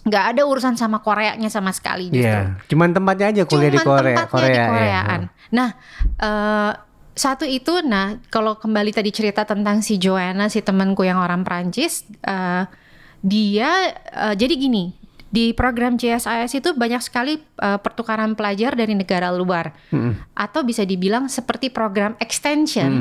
Nggak 0.00 0.24
ada 0.36 0.42
urusan 0.44 0.76
sama 0.76 1.00
Koreanya 1.00 1.48
sama 1.48 1.72
sekali 1.72 2.08
justru. 2.08 2.24
Iya. 2.24 2.56
Cuman 2.68 2.92
tempatnya 2.92 3.26
aja 3.32 3.42
kuliah 3.44 3.68
di 3.68 3.80
Cuman 3.80 3.88
Korea. 4.00 4.16
tempatnya 4.24 4.28
Korea 4.32 4.52
di. 4.56 4.68
Koreaan. 4.72 5.20
Nah, 5.52 5.68
eh, 6.16 6.72
satu 7.10 7.44
itu, 7.44 7.84
nah 7.84 8.16
kalau 8.32 8.56
kembali 8.56 8.96
tadi 8.96 9.12
cerita 9.12 9.44
tentang 9.44 9.84
si 9.84 10.00
Joanna, 10.00 10.48
si 10.48 10.64
temanku 10.64 11.04
yang 11.04 11.20
orang 11.20 11.44
Prancis, 11.44 12.04
eh, 12.24 12.64
dia 13.20 13.70
eh, 13.92 14.34
jadi 14.36 14.54
gini. 14.56 14.99
Di 15.30 15.54
program 15.54 15.94
CSIS 15.94 16.58
itu 16.58 16.74
banyak 16.74 16.98
sekali 16.98 17.38
eh, 17.38 17.78
pertukaran 17.78 18.34
pelajar 18.34 18.74
dari 18.74 18.98
negara 18.98 19.30
luar, 19.30 19.70
Mm-mm. 19.94 20.34
atau 20.34 20.66
bisa 20.66 20.82
dibilang 20.82 21.30
seperti 21.30 21.70
program 21.70 22.18
Hmm. 22.18 22.22
extension 22.26 22.92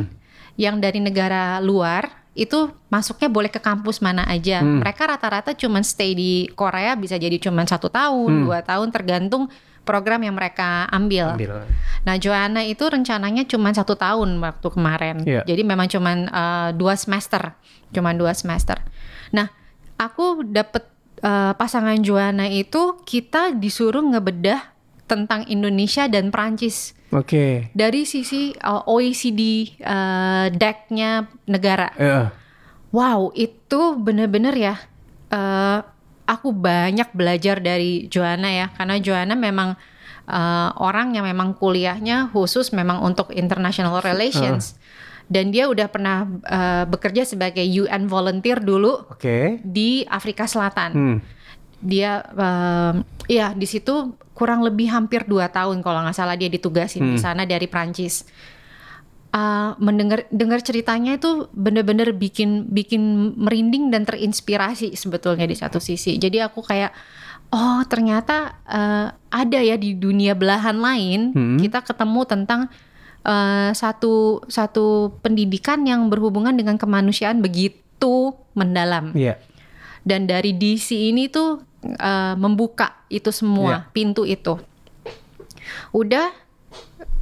yang 0.59 0.77
dari 0.77 1.01
negara 1.01 1.57
luar 1.57 2.21
itu 2.37 2.69
masuknya 2.93 3.27
boleh 3.27 3.49
ke 3.49 3.57
kampus 3.57 3.99
mana 3.99 4.29
aja. 4.29 4.61
Hmm. 4.61 4.79
Mereka 4.85 5.09
rata-rata 5.09 5.57
cuman 5.57 5.81
stay 5.81 6.13
di 6.13 6.45
Korea 6.53 6.93
bisa 6.93 7.17
jadi 7.17 7.35
cuman 7.41 7.65
satu 7.65 7.89
tahun, 7.89 8.45
dua 8.45 8.61
tahun 8.61 8.93
tergantung 8.93 9.49
program 9.81 10.21
yang 10.21 10.37
mereka 10.37 10.85
ambil. 10.93 11.33
Ambil. 11.33 11.65
Nah, 12.05 12.15
Joanna 12.21 12.61
itu 12.61 12.85
rencananya 12.85 13.41
cuma 13.49 13.73
satu 13.73 13.97
tahun 13.97 14.37
waktu 14.37 14.67
kemarin. 14.69 15.15
Iya. 15.25 15.41
Jadi 15.49 15.61
memang 15.65 15.89
cuma 15.89 16.11
uh, 16.29 16.69
dua 16.77 16.93
semester, 16.93 17.57
cuma 17.89 18.13
dua 18.13 18.37
semester. 18.37 18.77
Nah, 19.33 19.49
aku 19.97 20.45
dapet 20.45 20.85
uh, 21.23 21.53
pasangan 21.55 21.99
Joanna 22.01 22.47
itu 22.49 22.99
kita 23.05 23.55
disuruh 23.55 24.03
ngebedah 24.03 24.75
tentang 25.09 25.45
Indonesia 25.49 26.05
dan 26.05 26.29
Prancis 26.29 26.93
Oke. 27.09 27.73
dari 27.73 28.05
sisi 28.05 28.53
uh, 28.61 28.85
OECD 28.85 29.73
uh, 29.81 30.53
deck-nya 30.53 31.25
negara. 31.49 31.89
Eh, 31.97 32.29
Wow, 32.89 33.29
itu 33.37 34.01
bener-bener 34.01 34.55
ya. 34.57 34.75
eh, 35.29 35.79
aku 36.25 36.49
banyak 36.49 37.13
belajar 37.13 37.61
dari 37.61 38.09
Joanna 38.09 38.49
ya, 38.49 38.67
karena 38.73 38.97
Joanna 38.97 39.37
memang 39.37 39.77
eh, 40.25 40.69
orang 40.81 41.13
yang 41.13 41.25
memang 41.25 41.53
kuliahnya 41.53 42.33
khusus 42.33 42.73
memang 42.73 43.01
untuk 43.05 43.29
international 43.33 44.01
relations. 44.01 44.73
Dan 45.29 45.53
dia 45.53 45.69
udah 45.69 45.85
pernah 45.93 46.25
eh, 46.41 46.83
bekerja 46.89 47.21
sebagai 47.21 47.61
UN 47.61 48.09
volunteer 48.09 48.57
dulu 48.59 49.05
Oke. 49.13 49.61
di 49.61 50.01
Afrika 50.09 50.49
Selatan. 50.49 50.91
Hmm. 50.91 51.17
Dia, 51.79 52.25
eh, 52.25 52.93
ya 53.29 53.53
di 53.53 53.67
situ 53.69 54.17
kurang 54.33 54.65
lebih 54.65 54.89
hampir 54.89 55.27
dua 55.29 55.51
tahun 55.51 55.85
kalau 55.85 56.01
nggak 56.01 56.17
salah 56.17 56.39
dia 56.39 56.47
ditugasin 56.47 57.03
di 57.13 57.19
sana 57.19 57.43
dari 57.43 57.67
Prancis. 57.67 58.23
Uh, 59.29 59.77
mendengar 59.77 60.25
dengar 60.33 60.57
ceritanya 60.65 61.13
itu 61.13 61.45
bener-bener 61.53 62.17
bikin 62.17 62.65
bikin 62.65 63.37
merinding 63.37 63.93
dan 63.93 64.01
terinspirasi 64.01 64.97
sebetulnya 64.97 65.45
di 65.45 65.53
satu 65.53 65.77
sisi. 65.77 66.17
Jadi 66.17 66.41
aku 66.41 66.65
kayak 66.65 66.89
oh 67.53 67.85
ternyata 67.85 68.57
uh, 68.65 69.13
ada 69.29 69.59
ya 69.61 69.77
di 69.77 69.93
dunia 69.93 70.33
belahan 70.33 70.81
lain 70.81 71.21
Hmm. 71.37 71.57
kita 71.61 71.85
ketemu 71.85 72.25
tentang 72.25 72.73
uh, 73.25 73.71
satu 73.71 74.43
satu 74.47 75.15
pendidikan 75.23 75.83
yang 75.87 76.07
berhubungan 76.07 76.55
dengan 76.55 76.75
kemanusiaan 76.75 77.43
begitu 77.43 78.35
mendalam. 78.55 79.11
Iya. 79.15 79.39
Dan 80.03 80.25
dari 80.25 80.55
DC 80.55 80.95
ini 80.95 81.27
tuh 81.27 81.63
uh, 81.99 82.35
membuka 82.39 83.03
itu 83.11 83.31
semua 83.31 83.91
pintu 83.91 84.23
itu. 84.23 84.55
Udah 85.91 86.31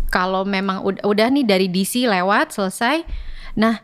kalau 0.07 0.47
memang 0.47 0.83
udah, 0.83 1.03
udah 1.03 1.27
nih 1.27 1.45
dari 1.45 1.67
DC 1.67 2.07
lewat 2.07 2.55
selesai. 2.55 3.03
Nah, 3.59 3.81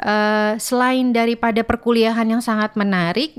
eh, 0.00 0.52
selain 0.56 1.12
daripada 1.12 1.60
perkuliahan 1.60 2.24
yang 2.24 2.42
sangat 2.42 2.74
menarik, 2.78 3.36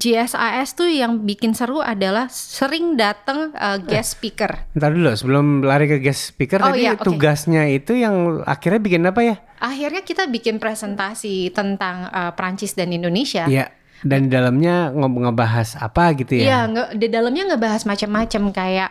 GSIS 0.00 0.72
tuh 0.72 0.88
yang 0.88 1.20
bikin 1.20 1.52
seru 1.52 1.78
adalah 1.78 2.26
sering 2.26 2.96
datang 2.96 3.52
uh, 3.52 3.76
guest 3.78 4.16
speaker. 4.16 4.64
Ntar 4.72 4.90
dulu 4.90 5.12
sebelum 5.12 5.46
lari 5.60 5.84
ke 5.86 6.00
guest 6.00 6.32
speaker 6.32 6.56
Oh, 6.58 6.72
tadi 6.72 6.88
iya, 6.88 6.96
oke. 6.96 7.04
tugasnya 7.04 7.68
itu 7.68 7.92
yang 7.92 8.40
akhirnya 8.42 8.80
bikin 8.80 9.04
apa 9.04 9.20
ya? 9.20 9.36
Akhirnya 9.60 10.00
kita 10.00 10.24
bikin 10.24 10.56
presentasi 10.56 11.52
tentang 11.52 12.08
uh, 12.08 12.32
Prancis 12.32 12.72
dan 12.72 12.90
Indonesia. 12.90 13.44
Iya. 13.44 13.68
Dan 14.00 14.26
di 14.26 14.32
dalamnya 14.32 14.88
nge- 14.88 15.20
ngebahas 15.20 15.68
apa 15.76 16.16
gitu 16.16 16.32
Iya, 16.32 16.48
ya? 16.48 16.58
nge- 16.66 16.90
di 16.96 17.06
dalamnya 17.06 17.52
ngebahas 17.52 17.84
macam-macam 17.84 18.42
kayak 18.48 18.90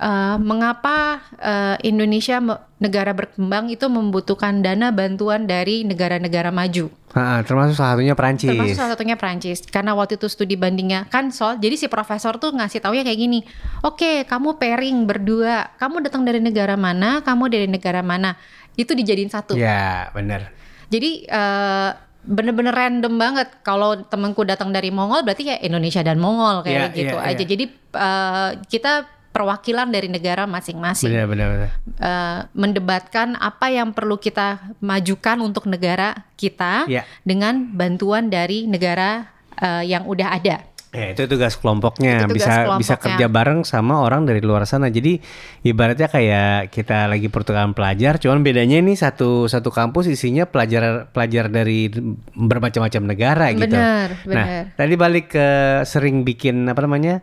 uh, 0.00 0.36
mengapa 0.40 1.20
uh, 1.40 1.76
Indonesia 1.82 2.40
negara 2.76 3.16
berkembang 3.16 3.72
itu 3.72 3.88
membutuhkan 3.88 4.60
dana 4.60 4.92
bantuan 4.92 5.48
dari 5.48 5.84
negara-negara 5.88 6.52
maju. 6.52 6.92
Ha, 7.16 7.40
termasuk 7.48 7.80
salah 7.80 7.96
satunya 7.96 8.12
Prancis. 8.12 8.52
Termasuk 8.52 8.76
salah 8.76 8.92
satunya 8.92 9.16
Prancis. 9.16 9.64
Karena 9.64 9.96
waktu 9.96 10.20
itu 10.20 10.28
studi 10.28 10.52
bandingnya 10.60 11.08
kan 11.08 11.32
soal 11.32 11.56
jadi 11.56 11.72
si 11.80 11.88
profesor 11.88 12.36
tuh 12.36 12.52
ngasih 12.52 12.84
taunya 12.84 13.00
kayak 13.00 13.16
gini. 13.16 13.40
Oke, 13.80 14.28
kamu 14.28 14.60
pairing 14.60 15.08
berdua. 15.08 15.72
Kamu 15.80 16.04
datang 16.04 16.28
dari 16.28 16.44
negara 16.44 16.76
mana? 16.76 17.24
Kamu 17.24 17.48
dari 17.48 17.64
negara 17.64 18.04
mana? 18.04 18.36
Itu 18.76 18.92
dijadiin 18.92 19.32
satu. 19.32 19.56
Ya, 19.56 20.12
benar. 20.12 20.52
Jadi 20.92 21.24
eh, 21.24 21.90
bener-bener 22.28 22.76
random 22.76 23.16
banget. 23.16 23.48
Kalau 23.64 23.96
temanku 24.04 24.44
datang 24.44 24.68
dari 24.68 24.92
Mongol 24.92 25.24
berarti 25.24 25.48
ya 25.48 25.56
Indonesia 25.64 26.04
dan 26.04 26.20
Mongol 26.20 26.60
kayak 26.68 26.92
Iya, 26.92 26.98
gitu 27.00 27.16
iya, 27.16 27.24
aja. 27.32 27.40
iya. 27.40 27.48
Jadi 27.48 27.64
eh, 27.96 28.50
kita 28.68 28.92
perwakilan 29.36 29.92
dari 29.92 30.08
negara 30.08 30.48
masing-masing. 30.48 31.12
Benar, 31.12 31.26
benar, 31.28 31.48
benar. 31.52 31.70
Eh, 32.00 32.40
mendebatkan 32.56 33.36
apa 33.36 33.68
yang 33.68 33.92
perlu 33.92 34.16
kita 34.16 34.72
majukan 34.80 35.36
untuk 35.44 35.68
negara 35.68 36.24
kita 36.40 36.88
Iya. 36.88 37.04
dengan 37.20 37.68
bantuan 37.76 38.32
dari 38.32 38.64
negara 38.64 39.28
eh, 39.56 39.84
yang 39.88 40.04
udah 40.08 40.36
ada. 40.36 40.64
Ya, 40.96 41.12
itu 41.12 41.28
tugas 41.28 41.54
kelompoknya 41.54 42.16
Itu 42.16 42.24
tugas 42.26 42.36
bisa 42.38 42.52
kelompoknya. 42.56 42.80
bisa 42.80 42.94
kerja 42.96 43.26
bareng 43.28 43.60
sama 43.62 44.00
orang 44.00 44.24
dari 44.24 44.40
luar 44.40 44.64
sana. 44.64 44.88
Jadi 44.88 45.20
ibaratnya 45.62 46.08
kayak 46.08 46.72
kita 46.72 47.04
lagi 47.04 47.28
pertukaran 47.28 47.70
pelajar, 47.70 48.16
cuman 48.16 48.40
bedanya 48.40 48.80
ini 48.80 48.96
satu 48.96 49.44
satu 49.44 49.68
kampus 49.68 50.08
isinya 50.08 50.44
pelajar 50.44 50.82
pelajar 51.06 51.46
dari 51.46 51.92
bermacam-macam 52.32 53.02
negara 53.04 53.46
gitu. 53.52 53.68
Bener, 53.68 54.08
Nah, 54.24 54.46
bener. 54.46 54.62
tadi 54.72 54.94
balik 54.96 55.26
ke 55.30 55.48
sering 55.82 56.22
bikin 56.22 56.64
apa 56.64 56.80
namanya? 56.80 57.20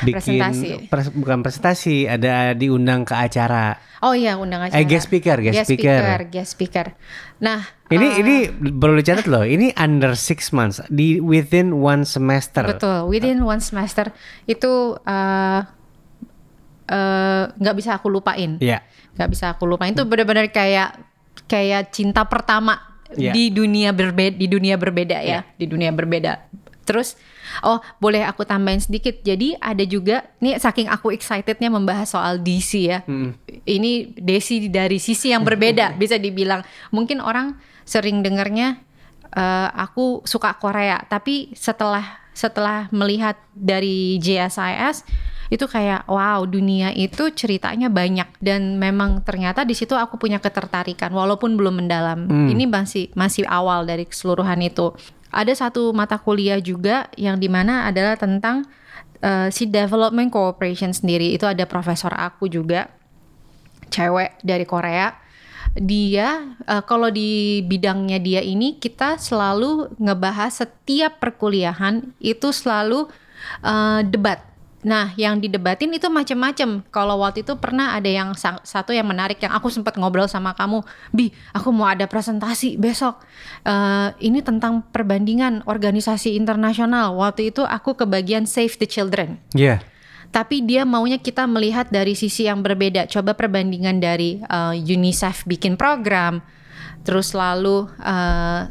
Bikin 0.00 0.38
Presentasi. 0.38 0.68
pres- 0.86 1.10
bukan 1.10 1.42
presentasi, 1.42 2.06
ada 2.06 2.54
diundang 2.54 3.02
ke 3.02 3.12
acara. 3.12 3.74
Oh 3.98 4.14
iya 4.14 4.38
undang 4.38 4.62
acara. 4.62 4.78
Eh, 4.78 4.86
guest 4.86 5.10
speaker, 5.10 5.42
guest 5.42 5.66
speaker. 5.66 6.22
guest 6.30 6.54
speaker. 6.54 6.94
Nah, 7.38 7.62
Ini 7.88 8.06
eh, 8.06 8.14
ini 8.20 8.34
perlu 8.74 8.98
dicatat 8.98 9.30
loh, 9.30 9.46
ini 9.46 9.70
under 9.78 10.12
six 10.12 10.50
months 10.50 10.82
di 10.90 11.22
within 11.22 11.78
one 11.78 12.02
semester. 12.02 12.66
betul 12.66 13.06
within 13.06 13.40
one 13.40 13.62
semester 13.62 14.10
itu 14.44 14.98
eh, 15.06 15.60
eh, 16.88 17.42
nggak 17.48 17.74
bisa 17.76 17.96
aku 17.96 18.08
lupain. 18.08 18.58
Iya. 18.58 18.82
nggak 19.14 19.30
bisa 19.34 19.50
aku 19.50 19.66
lupain 19.66 19.90
itu 19.90 20.06
benar-benar 20.06 20.46
kayak 20.48 20.94
kayak 21.50 21.90
cinta 21.90 22.22
pertama 22.22 22.78
Iya. 23.08 23.32
di 23.32 23.48
dunia 23.50 23.90
berbeda 23.90 24.36
di 24.36 24.46
dunia 24.46 24.76
berbeda 24.76 25.18
ya 25.18 25.40
di 25.56 25.64
dunia 25.64 25.90
berbeda 25.90 26.44
terus 26.88 27.20
oh 27.60 27.84
boleh 28.00 28.24
aku 28.24 28.48
tambahin 28.48 28.80
sedikit. 28.80 29.20
Jadi 29.20 29.52
ada 29.60 29.84
juga 29.84 30.24
nih 30.40 30.56
saking 30.56 30.88
aku 30.88 31.12
excitednya 31.12 31.68
membahas 31.68 32.08
soal 32.08 32.40
DC 32.40 32.72
ya. 32.88 33.04
Ini 33.68 34.16
DC 34.16 34.72
dari 34.72 34.96
sisi 34.96 35.36
yang 35.36 35.44
berbeda 35.44 35.92
bisa 36.00 36.16
dibilang. 36.16 36.64
Mungkin 36.88 37.20
orang 37.20 37.60
sering 37.84 38.24
dengarnya 38.24 38.80
eh, 39.36 39.68
aku 39.76 40.24
suka 40.24 40.56
Korea 40.56 41.04
tapi 41.04 41.52
setelah 41.52 42.24
setelah 42.32 42.88
melihat 42.94 43.34
dari 43.50 44.16
JSIS 44.22 45.04
itu 45.48 45.64
kayak 45.64 46.04
wow 46.06 46.44
dunia 46.44 46.92
itu 46.92 47.32
ceritanya 47.32 47.88
banyak. 47.88 48.28
Dan 48.38 48.76
memang 48.76 49.24
ternyata 49.24 49.64
di 49.64 49.72
situ 49.72 49.96
aku 49.96 50.20
punya 50.20 50.38
ketertarikan 50.38 51.08
walaupun 51.10 51.56
belum 51.56 51.84
mendalam. 51.84 52.28
Ini 52.28 52.68
masih 52.68 53.10
masih 53.16 53.48
awal 53.48 53.88
dari 53.88 54.04
keseluruhan 54.04 54.60
itu 54.60 54.92
ada 55.30 55.52
satu 55.52 55.92
mata 55.92 56.16
kuliah 56.16 56.60
juga 56.60 57.08
yang 57.16 57.36
di 57.36 57.48
mana 57.50 57.88
adalah 57.88 58.16
tentang 58.16 58.64
eh, 59.20 59.48
si 59.52 59.68
development 59.68 60.32
cooperation 60.32 60.92
sendiri 60.92 61.32
itu 61.36 61.44
ada 61.44 61.68
profesor 61.68 62.12
aku 62.12 62.48
juga 62.48 62.88
cewek 63.88 64.40
dari 64.44 64.64
Korea 64.68 65.28
dia 65.76 66.56
eh, 66.64 66.82
kalau 66.88 67.12
di 67.12 67.60
bidangnya 67.64 68.18
dia 68.18 68.40
ini 68.40 68.80
kita 68.80 69.20
selalu 69.20 69.92
ngebahas 70.00 70.64
setiap 70.64 71.20
perkuliahan 71.20 72.14
itu 72.18 72.48
selalu 72.50 73.08
eh, 73.62 74.00
debat. 74.08 74.40
Nah, 74.78 75.10
yang 75.18 75.42
didebatin 75.42 75.90
itu 75.90 76.06
macam-macam. 76.06 76.86
Kalau 76.94 77.18
waktu 77.26 77.42
itu 77.42 77.58
pernah 77.58 77.98
ada 77.98 78.06
yang 78.06 78.38
sa- 78.38 78.62
satu 78.62 78.94
yang 78.94 79.10
menarik 79.10 79.42
yang 79.42 79.50
aku 79.50 79.66
sempat 79.74 79.98
ngobrol 79.98 80.30
sama 80.30 80.54
kamu, 80.54 80.86
Bi, 81.10 81.34
aku 81.50 81.74
mau 81.74 81.90
ada 81.90 82.06
presentasi 82.06 82.78
besok. 82.78 83.18
Eh, 83.66 84.08
ini 84.22 84.38
tentang 84.38 84.86
perbandingan 84.94 85.66
organisasi 85.66 86.38
internasional. 86.38 87.18
Waktu 87.18 87.50
itu 87.50 87.66
aku 87.66 87.98
kebagian 87.98 88.46
Save 88.46 88.78
the 88.78 88.86
Children 88.86 89.42
Iya. 89.50 89.82
tapi 90.28 90.60
dia 90.60 90.84
maunya 90.84 91.16
kita 91.16 91.48
melihat 91.48 91.88
dari 91.88 92.12
sisi 92.12 92.44
yang 92.46 92.60
berbeda. 92.60 93.08
Coba 93.08 93.32
perbandingan 93.32 93.96
dari 93.96 94.36
uh, 94.44 94.76
UNICEF 94.76 95.48
bikin 95.48 95.80
program, 95.80 96.44
terus 97.00 97.32
lalu 97.32 97.88
uh, 98.04 98.68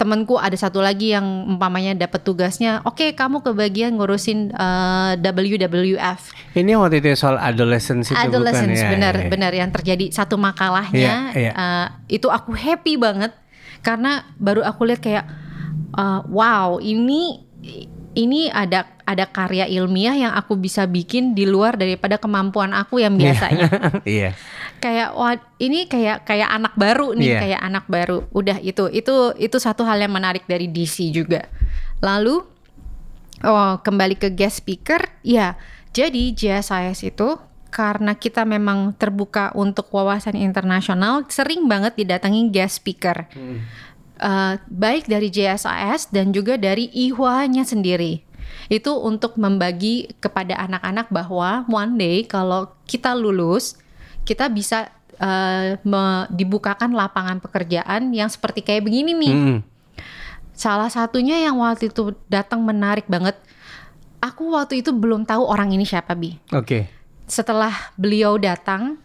temenku 0.00 0.40
ada 0.40 0.56
satu 0.56 0.80
lagi 0.80 1.12
yang 1.12 1.44
umpamanya 1.44 1.92
dapat 1.92 2.24
tugasnya, 2.24 2.80
oke 2.88 3.12
kamu 3.12 3.44
kebagian 3.44 4.00
ngurusin 4.00 4.48
uh, 4.56 5.12
WWF. 5.20 6.32
Ini 6.56 6.72
waktu 6.80 7.04
itu 7.04 7.12
soal 7.20 7.36
adolescence 7.36 8.08
itu 8.08 8.16
Adolescence 8.16 8.80
bukan 8.80 8.88
ya? 8.88 8.92
benar 8.96 9.14
ya, 9.14 9.20
ya. 9.20 9.28
benar 9.28 9.52
yang 9.52 9.68
terjadi 9.68 10.08
satu 10.08 10.40
makalahnya 10.40 11.36
Iya, 11.36 11.36
iya. 11.36 11.52
uh, 11.52 11.86
itu 12.08 12.32
aku 12.32 12.56
happy 12.56 12.96
banget 12.96 13.36
karena 13.84 14.24
baru 14.40 14.64
aku 14.64 14.88
lihat 14.88 15.04
kayak 15.04 15.24
uh, 16.00 16.24
wow 16.32 16.80
ini 16.80 17.44
ini 18.16 18.50
ada 18.50 18.88
ada 19.06 19.26
karya 19.26 19.66
ilmiah 19.66 20.14
yang 20.14 20.32
aku 20.34 20.54
bisa 20.58 20.86
bikin 20.86 21.34
di 21.34 21.46
luar 21.46 21.78
daripada 21.78 22.18
kemampuan 22.18 22.74
aku 22.74 23.02
yang 23.02 23.14
biasanya 23.18 23.68
Iya. 24.06 24.34
Kayak 24.80 25.12
wah 25.14 25.36
ini 25.60 25.84
kayak 25.86 26.24
kayak 26.24 26.48
anak 26.48 26.74
baru 26.74 27.12
nih 27.12 27.36
Iya. 27.36 27.40
kayak 27.44 27.60
anak 27.60 27.84
baru. 27.86 28.18
Udah 28.32 28.56
itu 28.58 28.88
itu 28.90 29.14
itu 29.36 29.56
satu 29.60 29.84
hal 29.84 30.00
yang 30.00 30.10
menarik 30.10 30.48
dari 30.48 30.66
DC 30.66 31.12
juga. 31.12 31.46
Lalu 32.00 32.40
oh 33.44 33.72
kembali 33.80 34.16
ke 34.16 34.28
guest 34.32 34.64
speaker 34.64 35.00
ya 35.24 35.56
jadi 35.96 36.32
JSIS 36.32 37.08
itu 37.08 37.40
karena 37.70 38.18
kita 38.18 38.42
memang 38.42 38.92
terbuka 38.98 39.54
untuk 39.54 39.88
wawasan 39.94 40.34
internasional 40.34 41.22
sering 41.30 41.70
banget 41.70 41.94
didatangi 41.94 42.50
guest 42.50 42.82
speaker. 42.82 43.30
Eh, 44.20 44.54
baik 44.68 45.08
dari 45.08 45.32
JSIS 45.32 46.12
dan 46.12 46.36
juga 46.36 46.60
dari 46.60 46.92
IHWA-nya 46.92 47.64
sendiri. 47.64 48.20
Itu 48.68 49.00
untuk 49.00 49.40
membagi 49.40 50.12
kepada 50.20 50.60
anak-anak 50.60 51.08
bahwa 51.08 51.64
one 51.72 51.96
day 51.96 52.28
kalau 52.28 52.68
kita 52.84 53.16
lulus 53.16 53.80
kita 54.30 54.46
bisa 54.46 54.86
me- 55.82 56.26
dibukakan 56.30 56.94
lapangan 56.94 57.42
pekerjaan 57.42 58.14
yang 58.14 58.30
seperti 58.30 58.62
kayak 58.62 58.86
begini 58.86 59.12
nih. 59.12 59.34
Mm-mm. 59.34 59.58
Salah 60.54 60.88
satunya 60.92 61.40
yang 61.40 61.58
waktu 61.58 61.90
itu 61.90 62.14
datang 62.30 62.62
menarik 62.62 63.10
banget. 63.10 63.34
Aku 64.20 64.52
waktu 64.52 64.84
itu 64.84 64.92
belum 64.92 65.24
tahu 65.24 65.48
orang 65.48 65.72
ini 65.72 65.88
siapa 65.88 66.12
bi. 66.12 66.36
Oke. 66.52 66.88
Setelah 67.24 67.72
beliau 67.96 68.36
datang, 68.36 69.00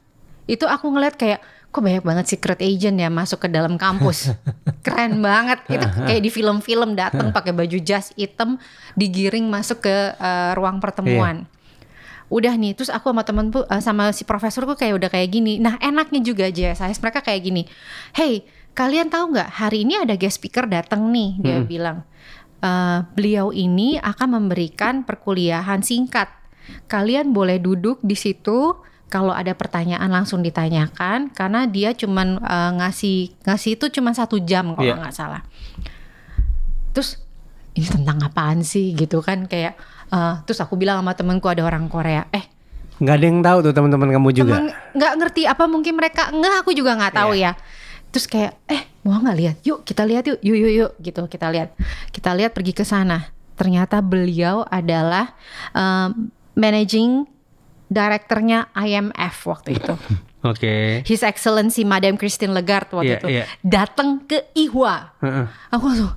itu 0.46 0.68
aku 0.68 0.92
ngeliat 0.92 1.16
kayak 1.16 1.40
kok 1.72 1.84
banyak 1.84 2.04
banget 2.08 2.26
secret 2.32 2.60
agent 2.64 2.96
ya 2.96 3.12
masuk 3.12 3.44
ke 3.44 3.48
dalam 3.52 3.76
kampus. 3.80 4.32
Keren 4.86 5.20
banget. 5.24 5.64
Itu 5.68 5.88
kayak 6.04 6.22
di 6.24 6.32
film-film 6.32 6.96
datang 6.96 7.32
pakai 7.32 7.52
baju 7.52 7.78
jas 7.84 8.12
hitam 8.16 8.60
digiring 8.96 9.48
masuk 9.48 9.84
ke 9.84 9.96
eh, 10.16 10.52
ruang 10.56 10.80
pertemuan. 10.84 11.48
Udah 12.26 12.58
nih, 12.58 12.74
terus 12.74 12.90
aku 12.90 13.14
sama 13.14 13.22
temenku 13.22 13.62
eh, 13.64 13.82
sama 13.82 14.10
si 14.10 14.26
profesorku 14.26 14.74
kayak 14.74 14.98
udah 14.98 15.10
kayak 15.10 15.30
gini. 15.30 15.62
Nah, 15.62 15.78
enaknya 15.78 16.22
juga 16.22 16.50
JSIS 16.50 16.98
mereka 16.98 17.22
kayak 17.22 17.42
gini. 17.44 17.64
Hey, 18.12 18.44
kalian 18.74 19.08
tahu 19.08 19.32
nggak 19.38 19.50
hari 19.56 19.86
ini 19.86 20.02
ada 20.02 20.18
guest 20.18 20.42
speaker 20.42 20.66
datang 20.66 21.14
nih, 21.14 21.30
dia 21.38 21.58
bilang. 21.62 22.02
"Eh, 22.60 23.00
beliau 23.14 23.54
ini 23.54 24.02
akan 24.02 24.42
memberikan 24.42 25.06
perkuliahan 25.06 25.86
singkat. 25.86 26.28
Kalian 26.90 27.30
boleh 27.30 27.62
duduk 27.62 28.02
di 28.02 28.18
situ. 28.18 28.74
Kalau 29.06 29.30
ada 29.30 29.54
pertanyaan 29.54 30.10
langsung 30.10 30.42
ditanyakan, 30.42 31.30
karena 31.30 31.70
dia 31.70 31.94
cuman 31.94 32.42
eh, 32.42 32.72
ngasih 32.82 33.38
ngasih 33.46 33.78
itu 33.78 33.86
cuma 33.94 34.12
satu 34.12 34.42
jam 34.42 34.74
kalau 34.74 34.82
Iya. 34.82 34.98
nggak 34.98 35.14
salah. 35.14 35.46
Terus 36.92 37.22
ini 37.76 37.86
tentang 37.86 38.18
apaan 38.24 38.64
sih 38.64 38.96
gitu 38.96 39.20
kan 39.22 39.46
kayak 39.46 39.76
eh, 40.08 40.36
terus 40.44 40.60
aku 40.60 40.76
bilang 40.76 41.00
sama 41.00 41.14
temenku 41.14 41.46
ada 41.46 41.62
orang 41.62 41.86
Korea, 41.86 42.26
eh 42.30 42.46
Nggak 42.96 43.12
ada 43.14 43.26
yang 43.26 43.40
tahu 43.42 43.58
tuh 43.62 43.74
teman-teman 43.74 44.08
kamu 44.10 44.30
juga. 44.32 44.52
temen 44.56 44.72
nggak 44.94 45.14
ngerti 45.18 45.42
apa 45.44 45.64
mungkin 45.66 45.94
mereka 45.94 46.30
nggak 46.30 46.64
aku 46.64 46.72
juga 46.72 46.96
nggak 46.96 47.14
tahu 47.14 47.32
Iya. 47.34 47.52
ya 47.52 47.84
terus 48.08 48.26
kayak 48.26 48.56
eh 48.66 48.88
mau 49.04 49.20
nggak 49.20 49.36
lihat 49.36 49.56
yuk 49.62 49.84
kita 49.84 50.08
lihat 50.08 50.24
yuk 50.26 50.40
yuk 50.40 50.56
yuk 50.56 50.72
yuk 50.74 50.92
gitu 51.00 51.28
kita 51.28 51.52
lihat 51.52 51.76
kita 52.16 52.32
lihat 52.32 52.56
pergi 52.56 52.72
ke 52.72 52.82
sana 52.82 53.28
ternyata 53.56 54.00
beliau 54.00 54.64
adalah 54.64 55.36
um, 55.72 56.32
managing 56.54 57.28
directornya 57.86 58.72
IMF 58.74 59.36
waktu 59.46 59.76
itu. 59.76 59.94
Oke. 60.46 61.02
His 61.04 61.20
Excellency 61.20 61.84
Madame 61.84 62.16
Christine 62.16 62.52
Lagarde 62.52 62.94
waktu 62.94 63.12
Iya, 63.12 63.20
itu 63.20 63.28
iya. 63.30 63.44
datang 63.60 64.22
ke 64.22 64.48
Ihwa. 64.54 65.12
Heeh. 65.20 65.46
Aku 65.70 65.84
langsung, 65.86 66.14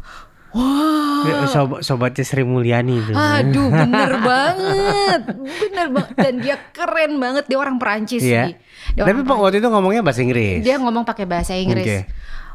wah, 0.59 1.47
Sob- 1.47 1.81
sobatnya 1.81 2.23
Sri 2.23 2.43
Mulyani 2.43 2.99
itu. 2.99 3.13
aduh 3.13 3.69
bener 3.81 4.13
banget, 4.19 5.23
bener 5.37 5.87
banget. 5.89 6.15
Dan 6.17 6.35
dia 6.39 6.57
keren 6.71 7.17
banget, 7.17 7.45
dia 7.47 7.57
orang 7.57 7.77
Perancis 7.77 8.21
Iya. 8.21 8.43
sih. 8.47 8.55
Dia 8.93 9.03
Tapi 9.05 9.13
orang 9.17 9.27
Pak 9.27 9.39
waktu 9.39 9.57
itu 9.59 9.69
ngomongnya 9.69 10.03
bahasa 10.03 10.21
Inggris. 10.21 10.61
dia 10.61 10.77
ngomong 10.77 11.05
pakai 11.05 11.25
bahasa 11.25 11.53
Inggris. 11.53 11.85
Oke. 11.85 11.99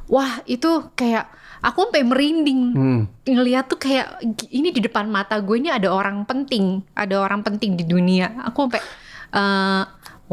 Wah 0.05 0.43
itu 0.43 0.67
kayak 0.93 1.31
aku 1.59 1.87
sampai 1.87 2.03
merinding 2.03 2.61
Hmm. 2.69 3.01
ngeliat 3.23 3.65
tuh 3.65 3.77
kayak 3.77 4.19
ini 4.49 4.69
di 4.69 4.79
depan 4.79 5.07
mata 5.07 5.39
gue 5.39 5.55
ini 5.55 5.69
ada 5.69 5.87
orang 5.87 6.23
penting, 6.23 6.83
ada 6.93 7.15
orang 7.17 7.39
penting 7.41 7.73
di 7.73 7.83
dunia. 7.83 8.35
Aku 8.43 8.67
sampai 8.67 8.83
eh, 9.31 9.83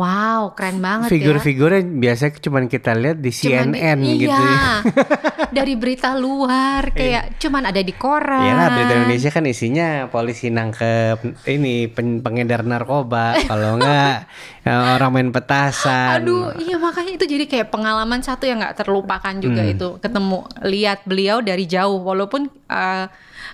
wow 0.01 0.43
keren 0.53 0.81
banget 0.81 1.07
ya. 1.07 1.13
Figur-figurnya 1.13 1.85
biasanya 1.85 2.33
cuma 2.39 2.59
kita 2.65 2.93
lihat 2.95 3.19
di 3.19 3.29
Cuman 3.29 3.69
CNN 3.71 3.99
di- 3.99 4.17
gitu. 4.19 4.33
iya, 4.33 4.81
dari 5.57 5.75
berita 5.75 6.17
luar 6.17 6.89
kayak 6.91 7.37
cuman 7.37 7.63
ada 7.67 7.81
di 7.81 7.93
koran. 7.93 8.41
Iya 8.41 8.53
lah 8.55 8.69
berita 8.71 8.93
Indonesia 8.97 9.29
kan 9.29 9.45
isinya 9.45 9.89
polisi 10.07 10.49
nangkep 10.49 11.19
ini 11.47 11.87
pen- 11.87 12.21
pengedar 12.21 12.63
narkoba 12.63 13.37
kalau 13.45 13.77
enggak 13.77 14.25
ya, 14.63 14.73
orang 14.95 15.11
main 15.13 15.31
petasan. 15.31 16.23
Aduh, 16.23 16.57
iya 16.57 16.77
makanya 16.77 17.13
itu 17.13 17.27
jadi 17.27 17.45
kayak 17.45 17.69
pengalaman 17.69 18.21
satu 18.21 18.45
yang 18.45 18.59
nggak 18.59 18.79
terlupakan 18.79 19.35
juga 19.37 19.61
Hmm. 19.61 19.73
itu 19.73 19.89
ketemu 19.99 20.39
lihat 20.65 21.05
beliau 21.05 21.39
dari 21.39 21.65
jauh 21.65 22.01
walaupun 22.01 22.49
eh, 22.67 23.05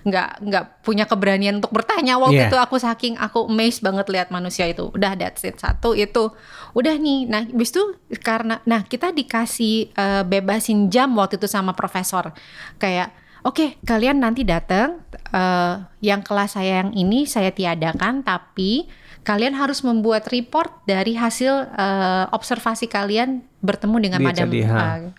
nggak 0.06 0.28
nggak 0.40 0.64
punya 0.80 1.02
keberanian 1.02 1.58
untuk 1.58 1.74
bertanya 1.74 2.14
waktu 2.14 2.38
Iya. 2.38 2.48
itu 2.48 2.56
aku 2.56 2.78
saking 2.78 3.18
aku 3.18 3.44
amazed 3.44 3.82
banget 3.82 4.06
lihat 4.06 4.28
manusia 4.30 4.64
itu. 4.64 4.86
Udah 4.88 5.12
that's 5.12 5.42
it 5.42 5.58
satu 5.58 5.92
itu. 5.92 6.30
Udah 6.72 6.94
nih. 6.94 7.26
Nah, 7.26 7.42
habis 7.42 7.68
itu 7.68 7.82
karena 8.20 8.62
nah 8.62 8.80
kita 8.80 9.10
dikasih 9.10 9.90
eh, 9.90 10.22
bebasin 10.22 10.86
jam 10.86 11.10
waktu 11.12 11.36
itu 11.36 11.46
sama 11.46 11.72
profesor. 11.72 12.30
Kayak 12.76 13.10
Oke, 13.42 13.78
kalian 13.82 14.18
nanti 14.18 14.42
datang. 14.42 15.02
eh, 15.28 15.74
yang 16.00 16.22
kelas 16.22 16.54
saya 16.54 16.80
yang 16.80 16.90
ini 16.92 17.26
saya 17.26 17.50
tiadakan, 17.50 18.22
tapi 18.22 18.86
kalian 19.22 19.54
harus 19.54 19.82
membuat 19.82 20.26
report 20.26 20.82
dari 20.82 21.14
hasil 21.14 21.50
eh, 21.68 22.24
observasi 22.28 22.86
kalian 22.86 23.42
bertemu 23.58 23.96
dengan 24.00 24.20
Madam 24.20 24.50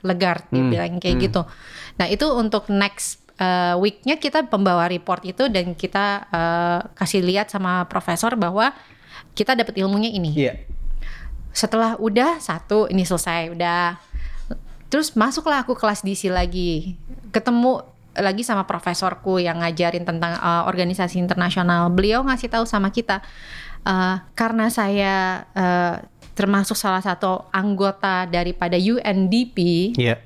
Lagarde, 0.01 0.47
dia 0.49 0.59
Hmm, 0.59 0.69
bilang 0.69 0.95
kayak 0.97 1.15
gitu. 1.21 1.41
Nah 1.95 2.07
itu 2.07 2.27
untuk 2.29 2.67
next 2.67 3.26
eh, 3.37 3.75
weeknya 3.77 4.17
kita 4.17 4.45
pembawa 4.45 4.89
report 4.89 5.23
itu 5.25 5.47
dan 5.47 5.73
kita 5.73 6.27
eh, 6.29 6.79
kasih 6.93 7.21
lihat 7.23 7.47
sama 7.49 7.85
profesor 7.85 8.33
bahwa 8.35 8.73
kita 9.33 9.53
dapat 9.53 9.77
ilmunya 9.77 10.09
ini 10.09 10.33
Iya. 10.33 10.53
setelah 11.53 11.97
udah 11.97 12.37
satu 12.37 12.89
ini 12.89 13.05
selesai 13.05 13.53
udah 13.53 13.97
terus 14.89 15.13
masuklah 15.13 15.61
aku 15.61 15.73
kelas 15.73 16.01
DC 16.01 16.29
lagi 16.29 16.95
ketemu 17.29 17.81
lagi 18.17 18.41
sama 18.41 18.65
profesorku 18.65 19.37
yang 19.37 19.61
ngajarin 19.61 20.01
tentang 20.01 20.33
uh, 20.41 20.65
organisasi 20.65 21.21
internasional 21.21 21.93
beliau 21.93 22.25
ngasih 22.25 22.49
tahu 22.49 22.65
sama 22.65 22.89
kita 22.89 23.21
uh, 23.85 24.25
karena 24.33 24.73
saya 24.73 25.45
uh, 25.53 26.01
termasuk 26.33 26.77
salah 26.77 27.01
satu 27.01 27.45
anggota 27.49 28.25
daripada 28.25 28.77
UNDP 28.77 29.57
Iya. 29.97 30.21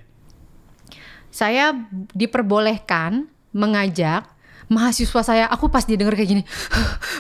Saya 1.32 1.74
diperbolehkan 2.12 3.26
mengajak 3.52 4.28
mahasiswa 4.68 5.22
saya. 5.22 5.46
Aku 5.48 5.68
pas 5.68 5.84
dia 5.84 5.96
denger 5.96 6.16
kayak 6.16 6.30
gini 6.32 6.44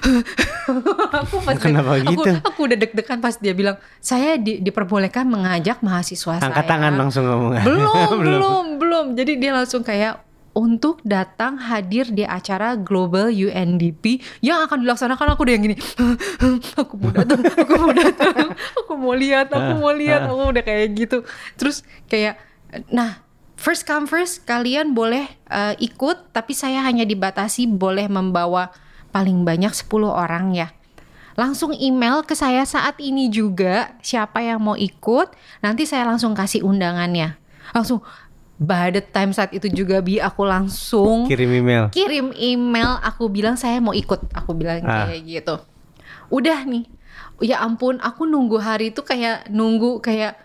aku 1.12 1.36
pas 1.41 1.56
Kenapa 1.58 1.97
aku, 1.97 2.12
gitu? 2.13 2.32
aku 2.39 2.60
udah 2.63 2.78
deg-degan 2.78 3.19
pas 3.19 3.36
dia 3.36 3.52
bilang 3.52 3.76
saya 3.97 4.36
di- 4.36 4.60
diperbolehkan 4.60 5.28
mengajak 5.28 5.80
mahasiswa 5.82 6.39
Angkat 6.39 6.63
saya. 6.63 6.69
tangan 6.69 6.93
langsung 6.95 7.24
ngomong. 7.26 7.60
belum 7.67 8.10
belum. 8.17 8.65
belum 8.80 9.06
jadi 9.15 9.32
dia 9.36 9.52
langsung 9.52 9.82
kayak 9.82 10.21
untuk 10.52 11.00
datang 11.02 11.56
hadir 11.56 12.08
di 12.08 12.24
acara 12.24 12.76
Global 12.76 13.32
UNDP 13.32 14.19
yang 14.39 14.60
akan 14.62 14.84
dilaksanakan 14.84 15.32
aku 15.32 15.47
udah 15.47 15.54
yang 15.56 15.63
gini. 15.63 15.78
Aku 16.82 17.00
mau 17.00 17.08
datang 17.10 17.39
aku 17.39 17.74
mau 17.74 17.91
datang 17.91 18.36
aku 18.76 18.93
mau 18.95 19.15
lihat 19.15 19.47
aku 19.47 19.71
mau 19.80 19.91
lihat 19.91 20.28
aku 20.28 20.52
udah 20.52 20.63
kayak 20.63 20.88
gitu. 20.93 21.17
Terus 21.56 21.88
kayak 22.06 22.36
nah 22.91 23.24
first 23.62 23.86
come 23.86 24.10
first 24.10 24.41
kalian 24.43 24.91
boleh 24.91 25.30
eh, 25.47 25.74
ikut 25.80 26.34
tapi 26.34 26.52
saya 26.52 26.82
hanya 26.82 27.06
dibatasi 27.06 27.69
boleh 27.69 28.10
membawa 28.10 28.74
paling 29.12 29.45
banyak 29.45 29.69
10 29.69 29.86
orang 30.04 30.52
ya. 30.52 30.74
Langsung 31.32 31.71
email 31.71 32.26
ke 32.26 32.34
saya 32.34 32.65
saat 32.65 33.00
ini 33.00 33.30
juga 33.30 33.95
siapa 34.02 34.41
yang 34.41 34.60
mau 34.60 34.76
ikut 34.76 35.32
nanti 35.62 35.86
saya 35.86 36.04
langsung 36.04 36.34
kasih 36.34 36.60
undangannya. 36.62 37.38
Langsung 37.71 38.04
by 38.58 38.91
the 38.91 39.02
time 39.02 39.32
saat 39.32 39.50
itu 39.52 39.71
juga 39.71 40.04
bi 40.04 40.19
aku 40.19 40.43
langsung 40.43 41.26
Kirim 41.26 41.50
email. 41.56 41.89
kirim 41.89 42.30
email 42.36 43.00
aku 43.00 43.26
bilang 43.26 43.56
saya 43.56 43.80
mau 43.80 43.95
ikut. 43.95 44.19
Aku 44.36 44.52
bilang 44.54 44.84
Ah. 44.84 45.08
kayak 45.08 45.21
gitu. 45.24 45.56
Udah 46.28 46.62
nih. 46.63 46.86
Ya 47.41 47.58
ampun 47.60 47.97
aku 47.97 48.30
nunggu 48.30 48.62
hari 48.62 48.93
itu 48.93 49.02
kayak 49.02 49.50
nunggu 49.50 49.97
kayak 49.97 50.38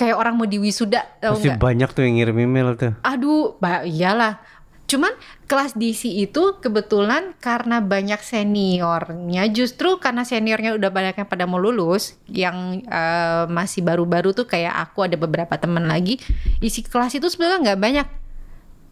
kayak 0.00 0.16
orang 0.16 0.34
mau 0.34 0.46
diwisuda 0.46 1.20
tau 1.20 1.36
Pasti 1.36 1.46
nggak? 1.46 1.60
banyak 1.60 1.88
tuh 1.90 2.02
yang 2.02 2.14
ngirim 2.16 2.38
email 2.40 2.72
tuh. 2.74 2.96
aduh 3.02 3.52
ba- 3.54 3.84
iyalah 3.84 4.40
cuman 4.86 5.12
kelas 5.46 5.76
DC 5.76 6.02
itu 6.08 6.58
kebetulan 6.58 7.36
karena 7.38 7.78
banyak 7.78 8.18
seniornya 8.18 9.46
justru 9.48 9.96
karena 9.96 10.24
seniornya 10.24 10.74
udah 10.74 10.88
banyak 10.88 11.14
yang 11.14 11.28
pada 11.28 11.44
mau 11.44 11.58
lulus 11.58 12.18
yang 12.26 12.56
eh, 12.82 13.44
masih 13.46 13.80
baru-baru 13.80 14.32
tuh 14.32 14.44
kayak 14.44 14.74
aku 14.80 15.04
ada 15.04 15.14
beberapa 15.14 15.54
teman 15.54 15.84
lagi 15.84 16.18
isi 16.58 16.82
kelas 16.82 17.14
itu 17.14 17.28
sebenarnya 17.28 17.58
nggak 17.68 17.78
banyak 17.78 18.06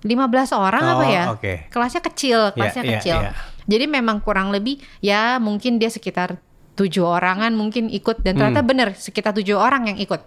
15 0.00 0.14
orang 0.54 0.84
apa 0.84 0.94
Oh, 0.96 1.08
ya 1.08 1.24
oke. 1.28 1.52
kelasnya 1.68 2.02
kecil 2.04 2.38
kelasnya 2.52 2.82
iya, 2.84 2.92
kecil 2.94 3.18
iya. 3.18 3.30
jadi 3.66 3.84
memang 3.88 4.20
kurang 4.20 4.54
lebih 4.54 4.78
ya 5.00 5.36
mungkin 5.38 5.76
dia 5.76 5.90
sekitar 5.90 6.38
tujuh 6.74 7.02
orangan 7.02 7.50
mungkin 7.52 7.90
ikut 7.90 8.22
dan 8.22 8.38
ternyata 8.38 8.62
Hmm. 8.62 8.70
bener 8.70 8.88
sekitar 8.94 9.34
tujuh 9.34 9.58
orang 9.58 9.90
yang 9.90 9.98
ikut 9.98 10.22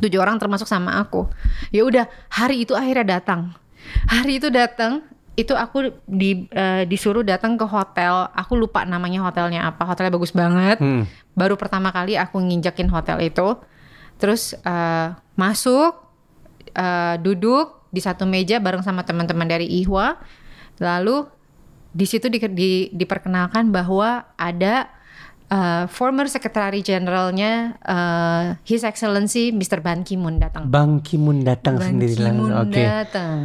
tujuh 0.00 0.20
orang 0.20 0.36
termasuk 0.36 0.68
sama 0.68 1.00
aku. 1.00 1.28
Ya 1.72 1.84
udah 1.84 2.04
hari 2.28 2.64
itu 2.64 2.76
akhirnya 2.76 3.18
datang. 3.18 3.56
Hari 4.10 4.42
itu 4.42 4.48
datang 4.52 5.06
itu 5.36 5.52
aku 5.52 5.92
di 6.08 6.48
eh, 6.50 6.88
disuruh 6.88 7.20
datang 7.20 7.60
ke 7.60 7.64
hotel. 7.68 8.28
Aku 8.32 8.56
lupa 8.56 8.84
namanya 8.88 9.24
hotelnya 9.24 9.68
apa 9.68 9.84
hotelnya 9.84 10.12
bagus 10.12 10.32
banget. 10.32 10.80
Hmm. 10.80 11.04
baru 11.36 11.52
pertama 11.60 11.92
kali 11.92 12.16
aku 12.16 12.40
nginjakin 12.40 12.88
hotel 12.88 13.20
itu. 13.20 13.60
Terus 14.16 14.56
eh, 14.56 15.08
masuk 15.36 15.92
eh, 16.72 17.16
duduk 17.20 17.84
di 17.92 18.00
satu 18.00 18.24
meja 18.24 18.56
bareng 18.60 18.80
sama 18.80 19.04
teman-teman 19.04 19.44
dari 19.48 19.68
Ihwa. 19.84 20.16
Lalu 20.80 21.28
di 21.96 22.04
situ 22.04 22.28
di, 22.28 22.36
di- 22.52 22.88
diperkenalkan 22.92 23.72
bahwa 23.72 24.28
ada 24.36 24.88
eh, 25.50 25.84
former 25.86 26.26
Secretary 26.26 26.82
Generalnya 26.82 27.78
eh, 27.82 28.44
His 28.66 28.82
Excellency 28.82 29.54
Mr. 29.54 29.80
Ban 29.82 30.02
Ki-moon 30.02 30.42
datang 30.42 30.66
Bang 30.68 31.02
Kimun 31.02 31.46
datang 31.46 31.78
Ban 31.78 31.94
sendiri 31.94 32.18
Ki-moon 32.18 32.50
langsung. 32.50 32.70
Oke. 32.70 32.82
datang. 32.82 33.36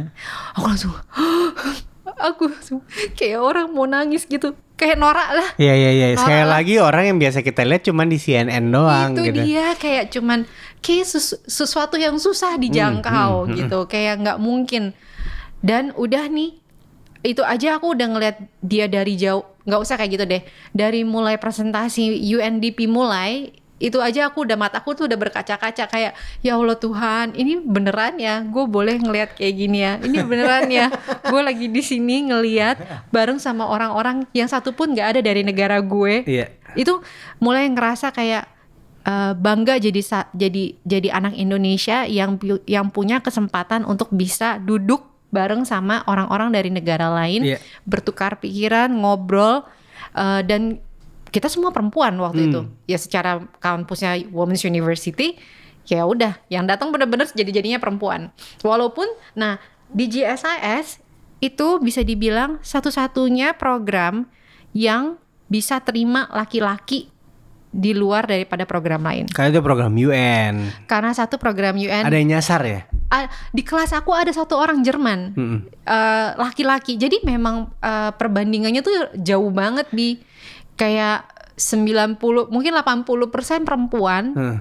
Aku 0.58 0.64
langsung 0.66 0.92
aku 2.30 2.42
langsung 2.50 2.78
kayak 3.18 3.40
orang 3.40 3.66
mau 3.70 3.86
nangis 3.86 4.26
gitu. 4.26 4.54
Kayak 4.72 4.98
norak 4.98 5.30
lah. 5.30 5.48
Iya 5.62 5.74
iya 5.78 5.90
iya. 5.94 6.06
Sekali 6.18 6.42
Norak. 6.42 6.54
lagi 6.58 6.74
orang 6.82 7.04
yang 7.14 7.18
biasa 7.22 7.38
kita 7.46 7.62
lihat 7.62 7.86
cuma 7.86 8.02
di 8.02 8.18
CNN 8.18 8.66
doang 8.66 9.14
itu 9.14 9.30
gitu. 9.30 9.38
dia 9.46 9.78
kayak 9.78 10.10
cuman 10.10 10.42
kayak 10.82 11.06
sesu- 11.06 11.38
sesuatu 11.46 11.94
yang 11.94 12.18
susah 12.18 12.58
dijangkau 12.58 13.46
hmm, 13.46 13.46
hmm, 13.46 13.56
gitu. 13.62 13.78
Kayak 13.86 14.26
nggak 14.26 14.38
mungkin. 14.42 14.90
Dan 15.62 15.94
udah 15.94 16.26
nih 16.26 16.58
itu 17.22 17.46
aja 17.46 17.78
aku 17.78 17.94
udah 17.94 18.06
ngeliat 18.10 18.36
dia 18.58 18.90
dari 18.90 19.14
jauh 19.14 19.46
nggak 19.66 19.80
usah 19.80 19.94
kayak 19.98 20.10
gitu 20.18 20.24
deh. 20.26 20.42
Dari 20.74 21.02
mulai 21.06 21.38
presentasi 21.38 22.14
UNDP 22.18 22.86
mulai 22.90 23.62
itu 23.82 23.98
aja 23.98 24.30
aku 24.30 24.46
udah 24.46 24.54
mataku 24.54 24.94
tuh 24.94 25.10
udah 25.10 25.18
berkaca-kaca 25.18 25.90
kayak 25.90 26.14
ya 26.38 26.54
Allah 26.54 26.78
Tuhan 26.78 27.34
ini 27.34 27.58
beneran 27.58 28.14
ya? 28.14 28.46
Gue 28.46 28.70
boleh 28.70 29.02
ngelihat 29.02 29.34
kayak 29.34 29.54
gini 29.58 29.82
ya? 29.82 29.98
Ini 29.98 30.22
beneran 30.22 30.70
ya? 30.70 30.86
Gue 31.26 31.42
lagi 31.42 31.66
di 31.66 31.82
sini 31.82 32.30
ngeliat 32.30 33.10
bareng 33.10 33.42
sama 33.42 33.66
orang-orang 33.66 34.22
yang 34.30 34.46
satu 34.46 34.70
pun 34.70 34.94
nggak 34.94 35.18
ada 35.18 35.20
dari 35.20 35.42
negara 35.42 35.82
gue. 35.82 36.22
Iya. 36.22 36.46
itu 36.72 37.04
mulai 37.36 37.68
ngerasa 37.68 38.16
kayak 38.16 38.48
eh, 39.04 39.32
bangga 39.36 39.76
jadi 39.76 40.00
jadi 40.32 40.64
jadi 40.80 41.08
anak 41.12 41.36
Indonesia 41.36 42.08
yang 42.08 42.40
yang 42.64 42.88
punya 42.88 43.20
kesempatan 43.20 43.84
untuk 43.84 44.08
bisa 44.08 44.56
duduk 44.56 45.11
bareng 45.32 45.64
sama 45.64 46.04
orang-orang 46.04 46.52
dari 46.52 46.68
negara 46.68 47.08
lain 47.08 47.42
Iya. 47.42 47.58
bertukar 47.82 48.36
pikiran 48.38 48.92
ngobrol 48.92 49.64
eh, 50.12 50.44
dan 50.44 50.78
kita 51.32 51.48
semua 51.48 51.72
perempuan 51.72 52.12
waktu 52.20 52.44
Hmm. 52.44 52.48
itu 52.52 52.60
ya 52.86 52.98
secara 53.00 53.40
kampusnya 53.58 54.28
Women's 54.28 54.62
University 54.62 55.40
ya 55.82 56.04
udah 56.04 56.38
yang 56.46 56.68
datang 56.68 56.92
bener-bener 56.92 57.26
jadi 57.26 57.48
jadinya 57.50 57.80
perempuan 57.80 58.28
walaupun 58.60 59.08
nah 59.32 59.56
di 59.88 60.06
GSIS 60.06 61.00
itu 61.40 61.68
bisa 61.80 62.00
dibilang 62.00 62.62
satu-satunya 62.62 63.56
program 63.56 64.30
yang 64.72 65.18
bisa 65.48 65.84
terima 65.84 66.30
laki-laki 66.32 67.11
di 67.72 67.96
luar 67.96 68.28
daripada 68.28 68.68
program 68.68 69.02
lain. 69.02 69.24
Karena 69.32 69.48
itu 69.48 69.64
program 69.64 69.96
UN. 69.96 70.68
Karena 70.84 71.16
satu 71.16 71.40
program 71.40 71.80
UN 71.80 72.04
Ada 72.04 72.16
yang 72.20 72.38
nyasar 72.38 72.62
ya? 72.68 72.82
di 73.52 73.60
kelas 73.60 73.92
aku 73.92 74.16
ada 74.16 74.32
satu 74.32 74.56
orang 74.56 74.80
Jerman 74.80 75.36
eh, 75.84 76.28
laki-laki. 76.36 76.96
Jadi 76.96 77.24
memang 77.24 77.68
eh, 77.80 78.12
perbandingannya 78.16 78.80
tuh 78.80 79.12
jauh 79.20 79.52
banget 79.52 79.88
di 79.92 80.16
kayak 80.76 81.28
90 81.56 82.16
mungkin 82.48 82.72
80% 82.72 83.68
perempuan, 83.68 84.32
Heeh. 84.32 84.58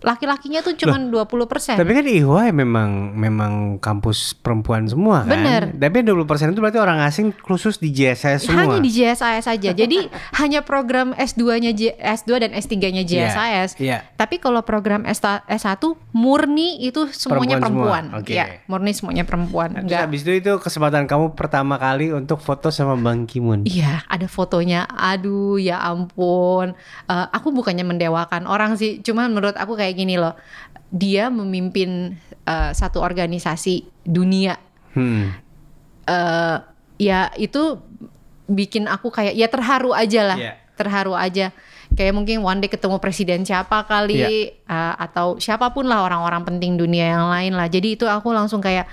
Laki-lakinya 0.00 0.60
tuh 0.60 0.74
cuma 0.74 0.96
20%. 0.96 1.76
Tapi 1.76 1.92
kan 1.92 2.04
IHWA 2.04 2.50
memang 2.50 2.90
memang 3.12 3.52
kampus 3.76 4.34
perempuan 4.34 4.84
semua 4.84 5.22
kan. 5.22 5.30
Bener. 5.30 5.62
Tapi 5.72 6.02
20% 6.02 6.24
itu 6.50 6.58
berarti 6.58 6.76
orang 6.76 7.00
asing 7.02 7.30
khusus 7.36 7.76
di 7.76 7.90
JSS 7.90 8.44
semua. 8.44 8.64
hanya 8.64 8.78
di 8.78 8.90
JSIS 8.90 9.44
saja. 9.44 9.70
Jadi 9.70 10.08
hanya 10.40 10.60
program 10.60 11.12
S2-nya 11.14 11.70
J- 11.70 11.96
S2 11.96 12.30
dan 12.38 12.50
S3-nya 12.52 13.02
JSIS. 13.02 13.76
Iya. 13.76 14.04
Tapi 14.14 14.36
kalau 14.36 14.60
program 14.60 15.04
S1 15.04 15.80
murni 16.10 16.80
itu 16.80 17.06
semuanya 17.10 17.56
Perempuan 17.56 17.60
perempuan. 17.60 18.04
semua, 18.06 18.20
oke. 18.20 18.32
Ya, 18.32 18.46
murni 18.66 18.92
semuanya 18.92 19.24
perempuan. 19.24 19.68
Terus 19.72 19.84
Enggak. 19.86 20.00
habis 20.02 20.20
itu 20.22 20.32
itu 20.34 20.52
kesempatan 20.56 21.04
kamu 21.04 21.32
pertama 21.32 21.76
kali 21.76 22.10
untuk 22.10 22.38
foto 22.38 22.68
sama 22.68 22.96
Bang 22.96 23.24
Kimun. 23.24 23.64
Iya, 23.64 24.02
ada 24.06 24.26
fotonya. 24.26 24.84
Aduh, 24.86 25.56
ya 25.56 25.78
ampun. 25.80 26.72
Eh, 27.06 27.26
aku 27.30 27.50
bukannya 27.50 27.82
mendewakan 27.82 28.44
orang 28.44 28.74
sih, 28.74 29.00
cuman 29.00 29.30
menurut 29.30 29.54
aku 29.54 29.74
kayak 29.74 29.89
gini 29.96 30.14
loh. 30.18 30.34
Dia 30.90 31.30
memimpin 31.30 32.18
eh, 32.46 32.70
satu 32.74 32.98
organisasi 33.02 34.06
dunia. 34.06 34.58
Hmm. 34.90 35.30
eh 36.10 36.58
ya 36.98 37.30
itu 37.38 37.78
bikin 38.50 38.90
aku 38.90 39.14
kayak 39.14 39.38
ya 39.38 39.46
terharu 39.46 39.94
aja 39.94 40.34
lah. 40.34 40.38
Iya. 40.38 40.52
Terharu 40.74 41.14
aja. 41.14 41.54
Kayak 41.90 42.14
mungkin 42.14 42.42
one 42.42 42.62
day 42.62 42.70
ketemu 42.70 43.02
presiden 43.02 43.42
siapa 43.46 43.86
kali 43.86 44.18
Iya. 44.18 44.30
eh, 44.66 44.94
atau 44.98 45.38
siapa 45.38 45.70
pun 45.70 45.86
lah 45.86 46.02
orang-orang 46.02 46.42
penting 46.42 46.74
dunia 46.74 47.14
yang 47.18 47.26
lain 47.30 47.52
lah. 47.54 47.70
Jadi 47.70 47.94
itu 47.98 48.06
aku 48.10 48.34
langsung 48.34 48.58
kayak 48.58 48.90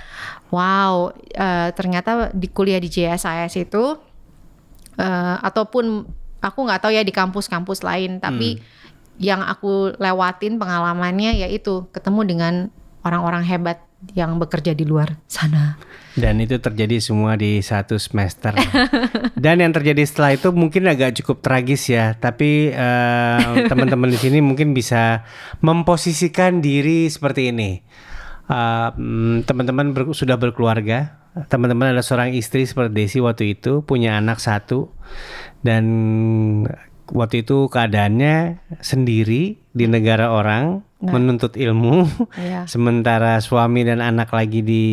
wow, 0.54 1.10
eh, 1.34 1.70
ternyata 1.74 2.30
di 2.34 2.48
kuliah 2.50 2.78
di 2.78 2.90
JSIS 2.90 3.58
itu 3.58 3.98
eh, 4.98 5.36
ataupun 5.42 6.06
aku 6.38 6.60
nggak 6.70 6.82
tahu 6.86 6.92
ya 6.94 7.02
di 7.02 7.14
kampus-kampus 7.14 7.82
lain, 7.82 8.22
tapi 8.22 8.62
yang 9.18 9.42
aku 9.42 9.98
lewatin 9.98 10.62
pengalamannya 10.62 11.42
yaitu 11.42 11.90
ketemu 11.90 12.22
dengan 12.26 12.54
orang-orang 13.02 13.44
hebat 13.46 13.82
yang 14.14 14.38
bekerja 14.38 14.78
di 14.78 14.86
luar 14.86 15.18
sana. 15.26 15.78
Dan 16.18 16.42
itu 16.42 16.58
terjadi 16.58 16.98
semua 17.02 17.38
di 17.38 17.62
satu 17.62 17.98
semester. 17.98 18.54
Dan 19.44 19.62
yang 19.62 19.74
terjadi 19.74 20.02
setelah 20.06 20.34
itu 20.34 20.50
mungkin 20.54 20.90
agak 20.90 21.18
cukup 21.22 21.42
tragis 21.46 21.90
ya. 21.90 22.14
Tapi 22.18 22.74
eh, 22.74 23.42
teman-teman 23.72 24.10
di 24.10 24.18
sini 24.18 24.42
mungkin 24.42 24.74
bisa 24.74 25.26
memposisikan 25.62 26.62
diri 26.62 27.10
seperti 27.10 27.54
ini. 27.54 27.82
Mm, 28.48 29.46
teman-teman 29.46 29.94
ber- 29.94 30.14
sudah 30.14 30.38
berkeluarga. 30.38 31.22
Teman-teman 31.38 31.94
ada 31.94 32.02
seorang 32.02 32.34
istri 32.34 32.66
seperti 32.66 32.98
Desi 32.98 33.20
waktu 33.22 33.54
itu 33.54 33.86
punya 33.86 34.18
anak 34.18 34.42
satu 34.42 34.90
dan 35.62 35.86
waktu 37.10 37.42
itu 37.42 37.68
keadaannya 37.68 38.60
sendiri 38.80 39.58
di 39.72 39.86
negara 39.86 40.30
orang 40.30 40.82
menuntut 40.98 41.54
ilmu. 41.54 42.10
Iya. 42.34 42.66
Sementara 42.72 43.38
suami 43.38 43.84
dan 43.84 44.00
anak 44.00 44.32
lagi 44.32 44.60
di 44.60 44.86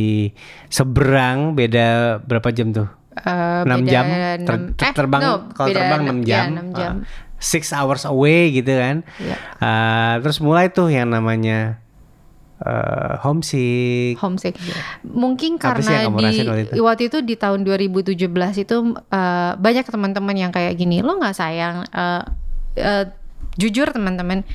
seberang 0.68 1.54
beda 1.54 2.18
berapa 2.20 2.50
jam 2.50 2.70
tuh? 2.70 2.88
Eh, 3.14 3.62
6 3.62 3.70
beda 3.80 3.88
jam 3.88 4.04
enam- 4.04 4.42
Ter- 4.42 4.70
ter- 4.74 4.84
eh, 4.84 4.92
terbang 4.92 5.22
no, 5.22 5.34
kalau 5.52 5.68
terbang 5.70 6.00
6 6.00 6.08
enam- 6.10 6.22
jam. 6.22 6.34
ya, 6.36 6.50
enam 6.50 6.68
jam. 6.72 6.94
Ah, 7.00 7.32
six 7.38 7.70
hours 7.70 8.02
away 8.04 8.50
gitu 8.50 8.72
kan. 8.72 9.06
Iya. 9.16 9.36
Ah, 9.58 10.14
terus 10.18 10.38
mulai 10.38 10.68
tuh 10.68 10.88
yang 10.88 11.08
namanya 11.08 11.78
eh, 12.62 13.14
homesick. 13.24 14.14
homesick. 14.20 14.54
Mungkin 15.02 15.58
Apa 15.58 15.80
karena 15.80 16.06
di 16.06 16.12
waktu 16.12 16.62
itu? 16.70 16.82
waktu 16.82 17.02
itu 17.10 17.18
di 17.24 17.34
tahun 17.34 17.66
2017 17.66 18.14
itu 18.62 18.76
eh, 18.94 19.52
banyak 19.58 19.86
teman-teman 19.88 20.36
yang 20.38 20.52
kayak 20.54 20.78
gini, 20.78 21.02
lo 21.02 21.18
nggak 21.18 21.34
sayang? 21.34 21.82
Eh, 21.90 22.22
eh, 22.78 23.04
jujur 23.58 23.90
teman-teman, 23.90 24.46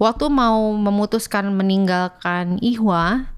waktu 0.00 0.26
mau 0.28 0.72
memutuskan 0.76 1.52
meninggalkan 1.52 2.60
Ihwa 2.60 3.32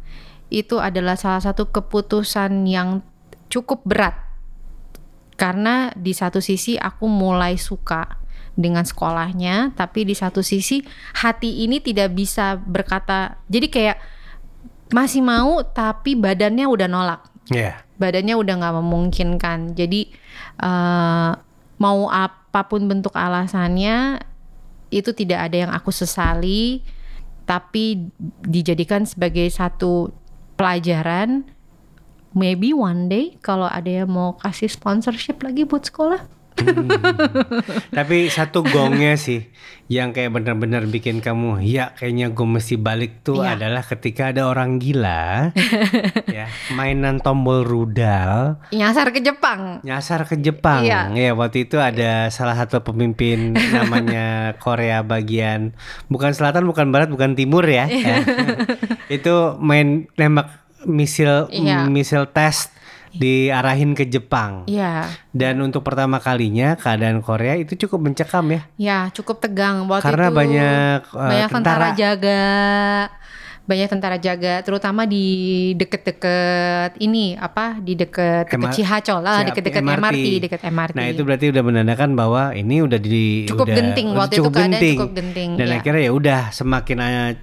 itu 0.49 0.81
adalah 0.81 1.15
salah 1.15 1.45
satu 1.45 1.69
keputusan 1.69 2.65
yang 2.65 3.05
cukup 3.53 3.85
berat 3.85 4.17
karena 5.39 5.95
di 5.95 6.11
satu 6.11 6.43
sisi 6.43 6.75
aku 6.75 7.07
mulai 7.07 7.55
suka 7.55 8.18
dengan 8.59 8.83
sekolahnya, 8.83 9.79
tapi 9.79 10.03
di 10.03 10.19
satu 10.19 10.43
sisi 10.43 10.83
hati 11.15 11.63
ini 11.63 11.79
tidak 11.79 12.11
bisa 12.11 12.59
berkata, 12.59 13.39
jadi 13.47 13.67
kayak 13.71 13.97
masih 14.91 15.23
mau 15.23 15.63
tapi 15.63 16.19
badannya 16.19 16.67
udah 16.67 16.89
nolak, 16.91 17.23
Iya. 17.55 17.79
badannya 18.03 18.35
udah 18.35 18.55
nggak 18.59 18.77
memungkinkan. 18.83 19.79
Jadi 19.79 20.11
eh, 20.59 21.31
mau 21.79 22.01
apa 22.11 22.67
pun 22.67 22.91
bentuk 22.91 23.15
alasannya 23.15 24.19
itu 24.91 25.15
tidak 25.15 25.47
ada 25.53 25.57
yang 25.69 25.73
aku 25.73 25.95
sesali, 25.95 26.83
tapi 27.47 28.11
dijadikan 28.43 29.07
sebagai 29.07 29.47
satu 29.55 30.11
pelajaran. 30.59 31.47
Maybe 32.35 32.77
one 32.77 33.09
day 33.09 33.39
kalau 33.41 33.71
ada 33.71 34.05
yang 34.05 34.11
mau 34.13 34.37
kasih 34.37 34.69
sponsorship 34.69 35.41
lagi 35.41 35.65
buat 35.65 35.89
sekolah, 35.89 36.27
Tapi 37.91 38.29
satu 38.29 38.63
gongnya 38.63 39.15
sih 39.15 39.49
yang 39.89 40.13
kayak 40.13 40.31
benar-benar 40.31 40.85
bikin 40.85 41.19
kamu 41.19 41.65
ya 41.65 41.97
kayaknya 41.97 42.29
gue 42.29 42.45
mesti 42.45 42.77
balik 42.77 43.25
tuh 43.25 43.41
Iya. 43.41 43.57
adalah 43.57 43.81
ketika 43.81 44.29
ada 44.29 44.45
orang 44.45 44.77
gila 44.77 45.49
ya 46.29 46.45
mainan 46.71 47.17
tombol 47.19 47.65
rudal 47.65 48.61
nyasar 48.69 49.09
ke 49.11 49.25
Jepang. 49.25 49.81
nyasar 49.81 50.29
ke 50.29 50.37
Jepang. 50.37 50.85
Iya. 50.85 51.09
Ya, 51.11 51.33
waktu 51.33 51.65
itu 51.65 51.81
ada 51.81 52.29
salah 52.29 52.53
satu 52.55 52.85
pemimpin 52.85 53.57
namanya 53.57 54.27
Korea 54.65 55.01
bagian 55.01 55.73
bukan 56.07 56.31
selatan, 56.31 56.69
bukan 56.69 56.93
barat, 56.93 57.09
bukan 57.09 57.33
timur 57.33 57.65
ya. 57.65 57.89
Ya. 57.89 58.21
itu 59.09 59.35
main 59.57 60.05
nembak 60.15 60.53
misil 60.85 61.49
Iya. 61.49 61.89
misil 61.89 62.29
test 62.29 62.77
diarahin 63.13 63.93
ke 63.93 64.05
Jepang. 64.05 64.65
Iya, 64.65 65.09
Dan 65.31 65.61
untuk 65.61 65.81
pertama 65.81 66.19
kalinya 66.19 66.75
keadaan 66.75 67.21
Korea 67.21 67.55
itu 67.55 67.79
cukup 67.79 68.11
mencekam 68.11 68.45
ya. 68.49 68.63
ya 68.77 68.99
cukup 69.11 69.41
tegang 69.41 69.87
waktu 69.87 70.05
Karena 70.05 70.29
itu. 70.29 70.37
banyak, 70.37 71.01
eh, 71.09 71.29
banyak 71.31 71.51
tentara. 71.51 71.89
tentara. 71.89 71.97
jaga, 71.97 72.45
banyak 73.69 73.89
tentara 73.93 74.17
jaga, 74.17 74.65
terutama 74.65 75.05
di 75.05 75.27
deket-deket 75.77 76.97
ini 77.05 77.37
apa 77.37 77.77
di 77.77 77.93
deket 78.01 78.49
MR 78.49 78.73
deket 78.73 78.81
Cihacol 78.81 79.21
lah, 79.21 79.45
deket-deket 79.45 79.85
MRT. 79.85 80.27
deket 80.41 80.61
MRT. 80.65 80.97
Nah 80.97 81.07
itu 81.13 81.21
berarti 81.21 81.47
udah 81.53 81.63
menandakan 81.69 82.17
bahwa 82.17 82.57
ini 82.57 82.81
udah 82.81 82.97
di 82.97 83.45
Cukup 83.45 83.69
udah, 83.69 83.77
genting, 83.77 84.07
udah 84.09 84.19
waktu 84.25 84.33
itu 84.33 84.41
cukup 84.41 84.53
keadaan 84.57 84.73
genting. 84.73 84.97
cukup 84.97 85.13
genting, 85.13 85.51
Dan 85.61 85.67
iya. 85.69 85.77
akhirnya 85.77 86.03
ya 86.09 86.13
udah 86.17 86.41
semakin 86.49 86.97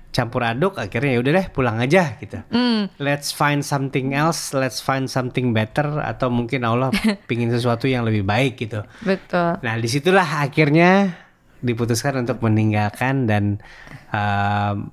campur 0.09 0.41
aduk, 0.41 0.73
akhirnya 0.81 1.11
ya 1.13 1.19
udah 1.21 1.31
deh 1.38 1.47
pulang 1.53 1.77
aja 1.77 2.03
gitu. 2.17 2.41
Hmm, 2.49 2.89
Let's 2.97 3.29
find 3.29 3.61
something 3.61 4.17
else, 4.17 4.49
let's 4.57 4.81
find 4.81 5.05
something 5.05 5.53
better 5.53 6.01
atau 6.01 6.33
mungkin 6.33 6.65
Allah 6.65 6.89
pingin 7.29 7.53
sesuatu 7.53 7.85
yang 7.85 8.01
lebih 8.01 8.25
baik 8.25 8.57
gitu. 8.57 8.81
betul. 9.05 9.61
Nah 9.61 9.73
di 9.77 9.85
situlah 9.85 10.41
akhirnya 10.41 11.21
diputuskan 11.61 12.25
untuk 12.25 12.41
meninggalkan 12.41 13.29
dan 13.29 13.61
um, 14.09 14.89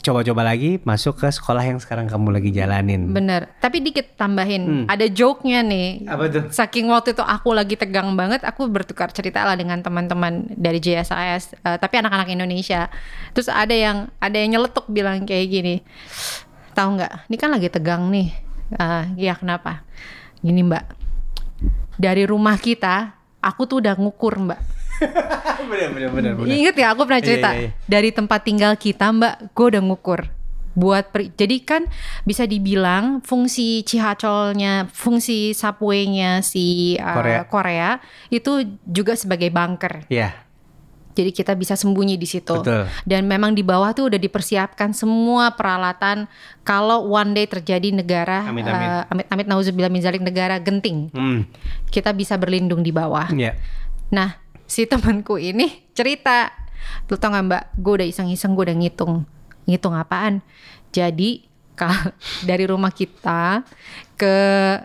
coba-coba 0.00 0.42
lagi 0.42 0.80
masuk 0.82 1.20
ke 1.20 1.28
sekolah 1.28 1.60
yang 1.60 1.76
sekarang 1.76 2.08
kamu 2.08 2.32
lagi 2.32 2.50
jalanin. 2.50 3.12
Bener. 3.12 3.52
Tapi 3.60 3.84
dikit 3.84 4.16
tambahin, 4.16 4.88
ada 4.88 5.04
joke-nya 5.06 5.60
nih. 5.60 6.08
Hmm. 6.08 6.12
Apa 6.16 6.24
tuh? 6.32 6.44
Saking 6.48 6.88
waktu 6.88 7.12
itu 7.12 7.20
aku 7.20 7.52
lagi 7.52 7.76
tegang 7.76 8.16
banget, 8.16 8.42
aku 8.42 8.66
bertukar 8.66 9.12
cerita 9.12 9.44
lah 9.44 9.54
dengan 9.54 9.84
teman-teman 9.84 10.48
dari 10.56 10.80
JSIS, 10.80 11.54
eh, 11.60 11.76
tapi 11.76 12.00
anak-anak 12.00 12.28
Indonesia. 12.32 12.88
Terus 13.36 13.52
ada 13.52 13.76
yang 13.76 14.08
ada 14.18 14.36
yang 14.36 14.56
nyeletuk 14.56 14.88
bilang 14.88 15.28
kayak 15.28 15.46
gini, 15.52 15.84
tahu 16.72 16.96
nggak? 16.96 17.28
Ini 17.28 17.36
kan 17.36 17.50
lagi 17.52 17.68
tegang 17.68 18.02
nih. 18.08 18.28
Ah, 18.80 19.04
Iya 19.18 19.36
kenapa? 19.36 19.84
Gini 20.40 20.64
mbak, 20.64 20.84
dari 22.00 22.24
rumah 22.24 22.56
kita, 22.56 23.12
aku 23.44 23.68
tuh 23.68 23.84
udah 23.84 23.94
ngukur 24.00 24.40
mbak. 24.40 24.79
bener, 25.70 25.88
bener, 25.90 26.10
bener, 26.10 26.32
bener. 26.34 26.50
Ingat 26.50 26.74
ya 26.74 26.86
aku 26.90 27.02
pernah 27.02 27.18
Iya, 27.18 27.26
cerita 27.26 27.50
iya, 27.52 27.60
iya. 27.62 27.70
dari 27.84 28.10
tempat 28.10 28.40
tinggal 28.42 28.72
kita 28.74 29.06
Mbak, 29.08 29.34
gue 29.50 29.66
udah 29.68 29.82
ngukur 29.82 30.20
buat 30.70 31.10
per- 31.10 31.34
jadi 31.34 31.56
kan 31.60 31.82
bisa 32.22 32.46
dibilang 32.46 33.18
fungsi 33.20 33.82
cihacolnya, 33.82 34.86
fungsi 34.88 35.50
subway-nya 35.50 36.40
si 36.40 36.94
uh, 36.94 37.10
Korea. 37.12 37.40
Korea. 37.44 37.90
itu 38.28 38.52
juga 38.84 39.12
sebagai 39.12 39.50
bunker. 39.50 40.06
Ya, 40.06 40.46
Jadi 41.10 41.34
kita 41.34 41.52
bisa 41.52 41.74
sembunyi 41.74 42.14
di 42.14 42.24
situ. 42.24 42.54
Betul. 42.54 42.86
Dan 43.02 43.26
memang 43.26 43.50
di 43.50 43.60
bawah 43.60 43.90
tuh 43.90 44.08
udah 44.08 44.16
dipersiapkan 44.16 44.94
semua 44.94 45.50
peralatan 45.52 46.30
kalau 46.62 47.02
one 47.04 47.34
day 47.34 47.44
terjadi 47.44 47.90
negara 47.90 48.46
Amit-amit. 48.46 48.86
eh, 48.86 49.02
amit-amit 49.10 49.46
nauzubillah 49.46 49.90
min 49.90 50.00
zalik 50.00 50.22
negara 50.22 50.56
genting, 50.56 51.10
Hmm. 51.10 51.50
kita 51.90 52.14
bisa 52.14 52.38
berlindung 52.38 52.80
di 52.80 52.88
bawah. 52.90 53.26
Ya. 53.32 53.58
Nah, 54.08 54.38
si 54.70 54.86
temanku 54.86 55.34
ini 55.34 55.90
cerita, 55.90 56.54
lu 57.10 57.18
tau 57.18 57.34
gak 57.34 57.44
mbak, 57.50 57.62
gue 57.74 57.92
udah 57.98 58.06
iseng-iseng, 58.06 58.54
gue 58.54 58.70
udah 58.70 58.78
ngitung. 58.78 59.26
Ngitung 59.66 59.98
apaan? 59.98 60.46
Jadi, 60.94 61.42
dari 62.48 62.70
rumah 62.70 62.94
kita 62.94 63.66
ke 64.14 64.36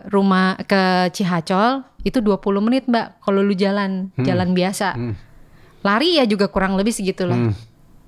rumah, 0.10 0.58
ke 0.66 1.14
Cihacol, 1.14 1.86
itu 2.02 2.18
20 2.18 2.66
menit 2.66 2.90
mbak, 2.90 3.22
kalau 3.22 3.46
lu 3.46 3.54
jalan, 3.54 4.10
jalan 4.18 4.58
biasa. 4.58 4.98
Hmm. 4.98 5.14
Lari 5.86 6.18
ya 6.18 6.26
juga 6.26 6.50
kurang 6.50 6.74
lebih 6.74 6.90
segitu 6.90 7.30
lah. 7.30 7.38
Hmm. 7.38 7.54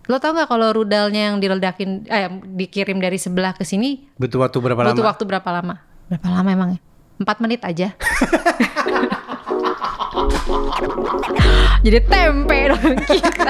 Lo 0.10 0.18
tau 0.18 0.34
gak 0.34 0.50
kalau 0.50 0.74
rudalnya 0.74 1.30
yang 1.30 1.38
diledakin, 1.38 2.10
eh, 2.10 2.32
dikirim 2.58 2.98
dari 2.98 3.22
sebelah 3.22 3.54
ke 3.54 3.62
sini, 3.62 4.10
Butuh 4.18 4.42
waktu 4.42 4.58
berapa 4.58 4.82
butuh 4.82 5.04
lama? 5.04 5.10
waktu 5.14 5.24
berapa 5.30 5.50
lama? 5.54 5.76
Berapa 6.10 6.28
lama 6.32 6.50
emang? 6.50 6.72
Empat 7.22 7.38
menit 7.38 7.62
aja. 7.62 7.94
Jadi 11.86 12.00
tempe 12.10 12.58
dong 12.68 12.96
kita. 13.08 13.48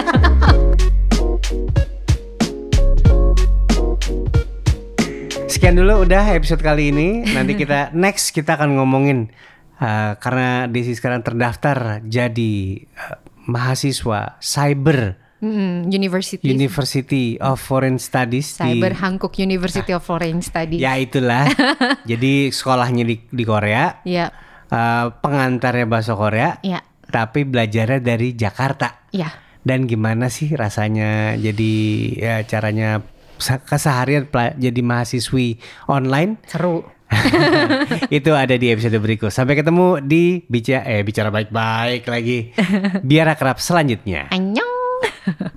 Sekian 5.48 5.74
dulu 5.74 6.06
udah 6.06 6.24
episode 6.38 6.62
kali 6.62 6.93
ini. 6.93 7.26
Nanti 7.34 7.58
kita 7.58 7.89
next 7.98 8.32
kita 8.36 8.60
akan 8.60 8.78
ngomongin 8.78 9.34
uh, 9.80 10.13
karena 10.22 10.70
Desi 10.70 10.93
sekarang 10.93 11.26
terdaftar 11.26 12.04
jadi 12.06 12.84
uh, 12.93 13.17
mahasiswa 13.48 14.38
cyber 14.38 15.28
Mm, 15.38 15.93
University 15.93 16.50
University 16.50 17.38
of 17.38 17.62
Foreign 17.62 18.02
Studies 18.02 18.58
Cyber 18.58 18.89
di 18.89 18.98
Hankook 18.98 19.38
University 19.38 19.93
of 19.93 20.02
Foreign 20.02 20.41
Studies. 20.41 20.82
ya 20.82 20.98
itulah. 20.98 21.46
jadi 22.10 22.50
sekolahnya 22.50 23.06
di 23.06 23.22
di 23.22 23.43
Korea, 23.46 24.02
Ya, 24.02 24.34
uh, 24.74 25.13
pengantarnya 25.22 25.86
bahasa 25.86 26.17
Korea, 26.17 26.58
ya, 26.65 26.82
tapi 27.10 27.48
belajarnya 27.48 28.00
dari 28.04 28.36
Jakarta. 28.36 29.10
ya. 29.12 29.30
Dan 29.67 29.84
gimana 29.84 30.32
sih 30.32 30.56
rasanya 30.56 31.36
jadi 31.36 31.74
ya 32.15 32.36
caranya 32.48 33.04
keseharian 33.67 34.32
jadi 34.56 34.80
mahasiswi 34.80 35.60
online? 35.91 36.39
Seru. 36.48 36.88
itu 38.17 38.32
ada 38.32 38.56
di 38.56 38.72
episode 38.72 38.96
berikut. 39.00 39.32
Sampai 39.32 39.60
ketemu 39.60 40.00
di 40.04 40.43
bicara 40.48 40.88
eh 40.88 41.04
bicara 41.04 41.32
baik-baik 41.32 42.04
lagi. 42.08 42.56
Biar 43.10 43.28
akrab 43.32 43.60
selanjutnya. 43.60 44.32
Annyeong. 44.32 45.04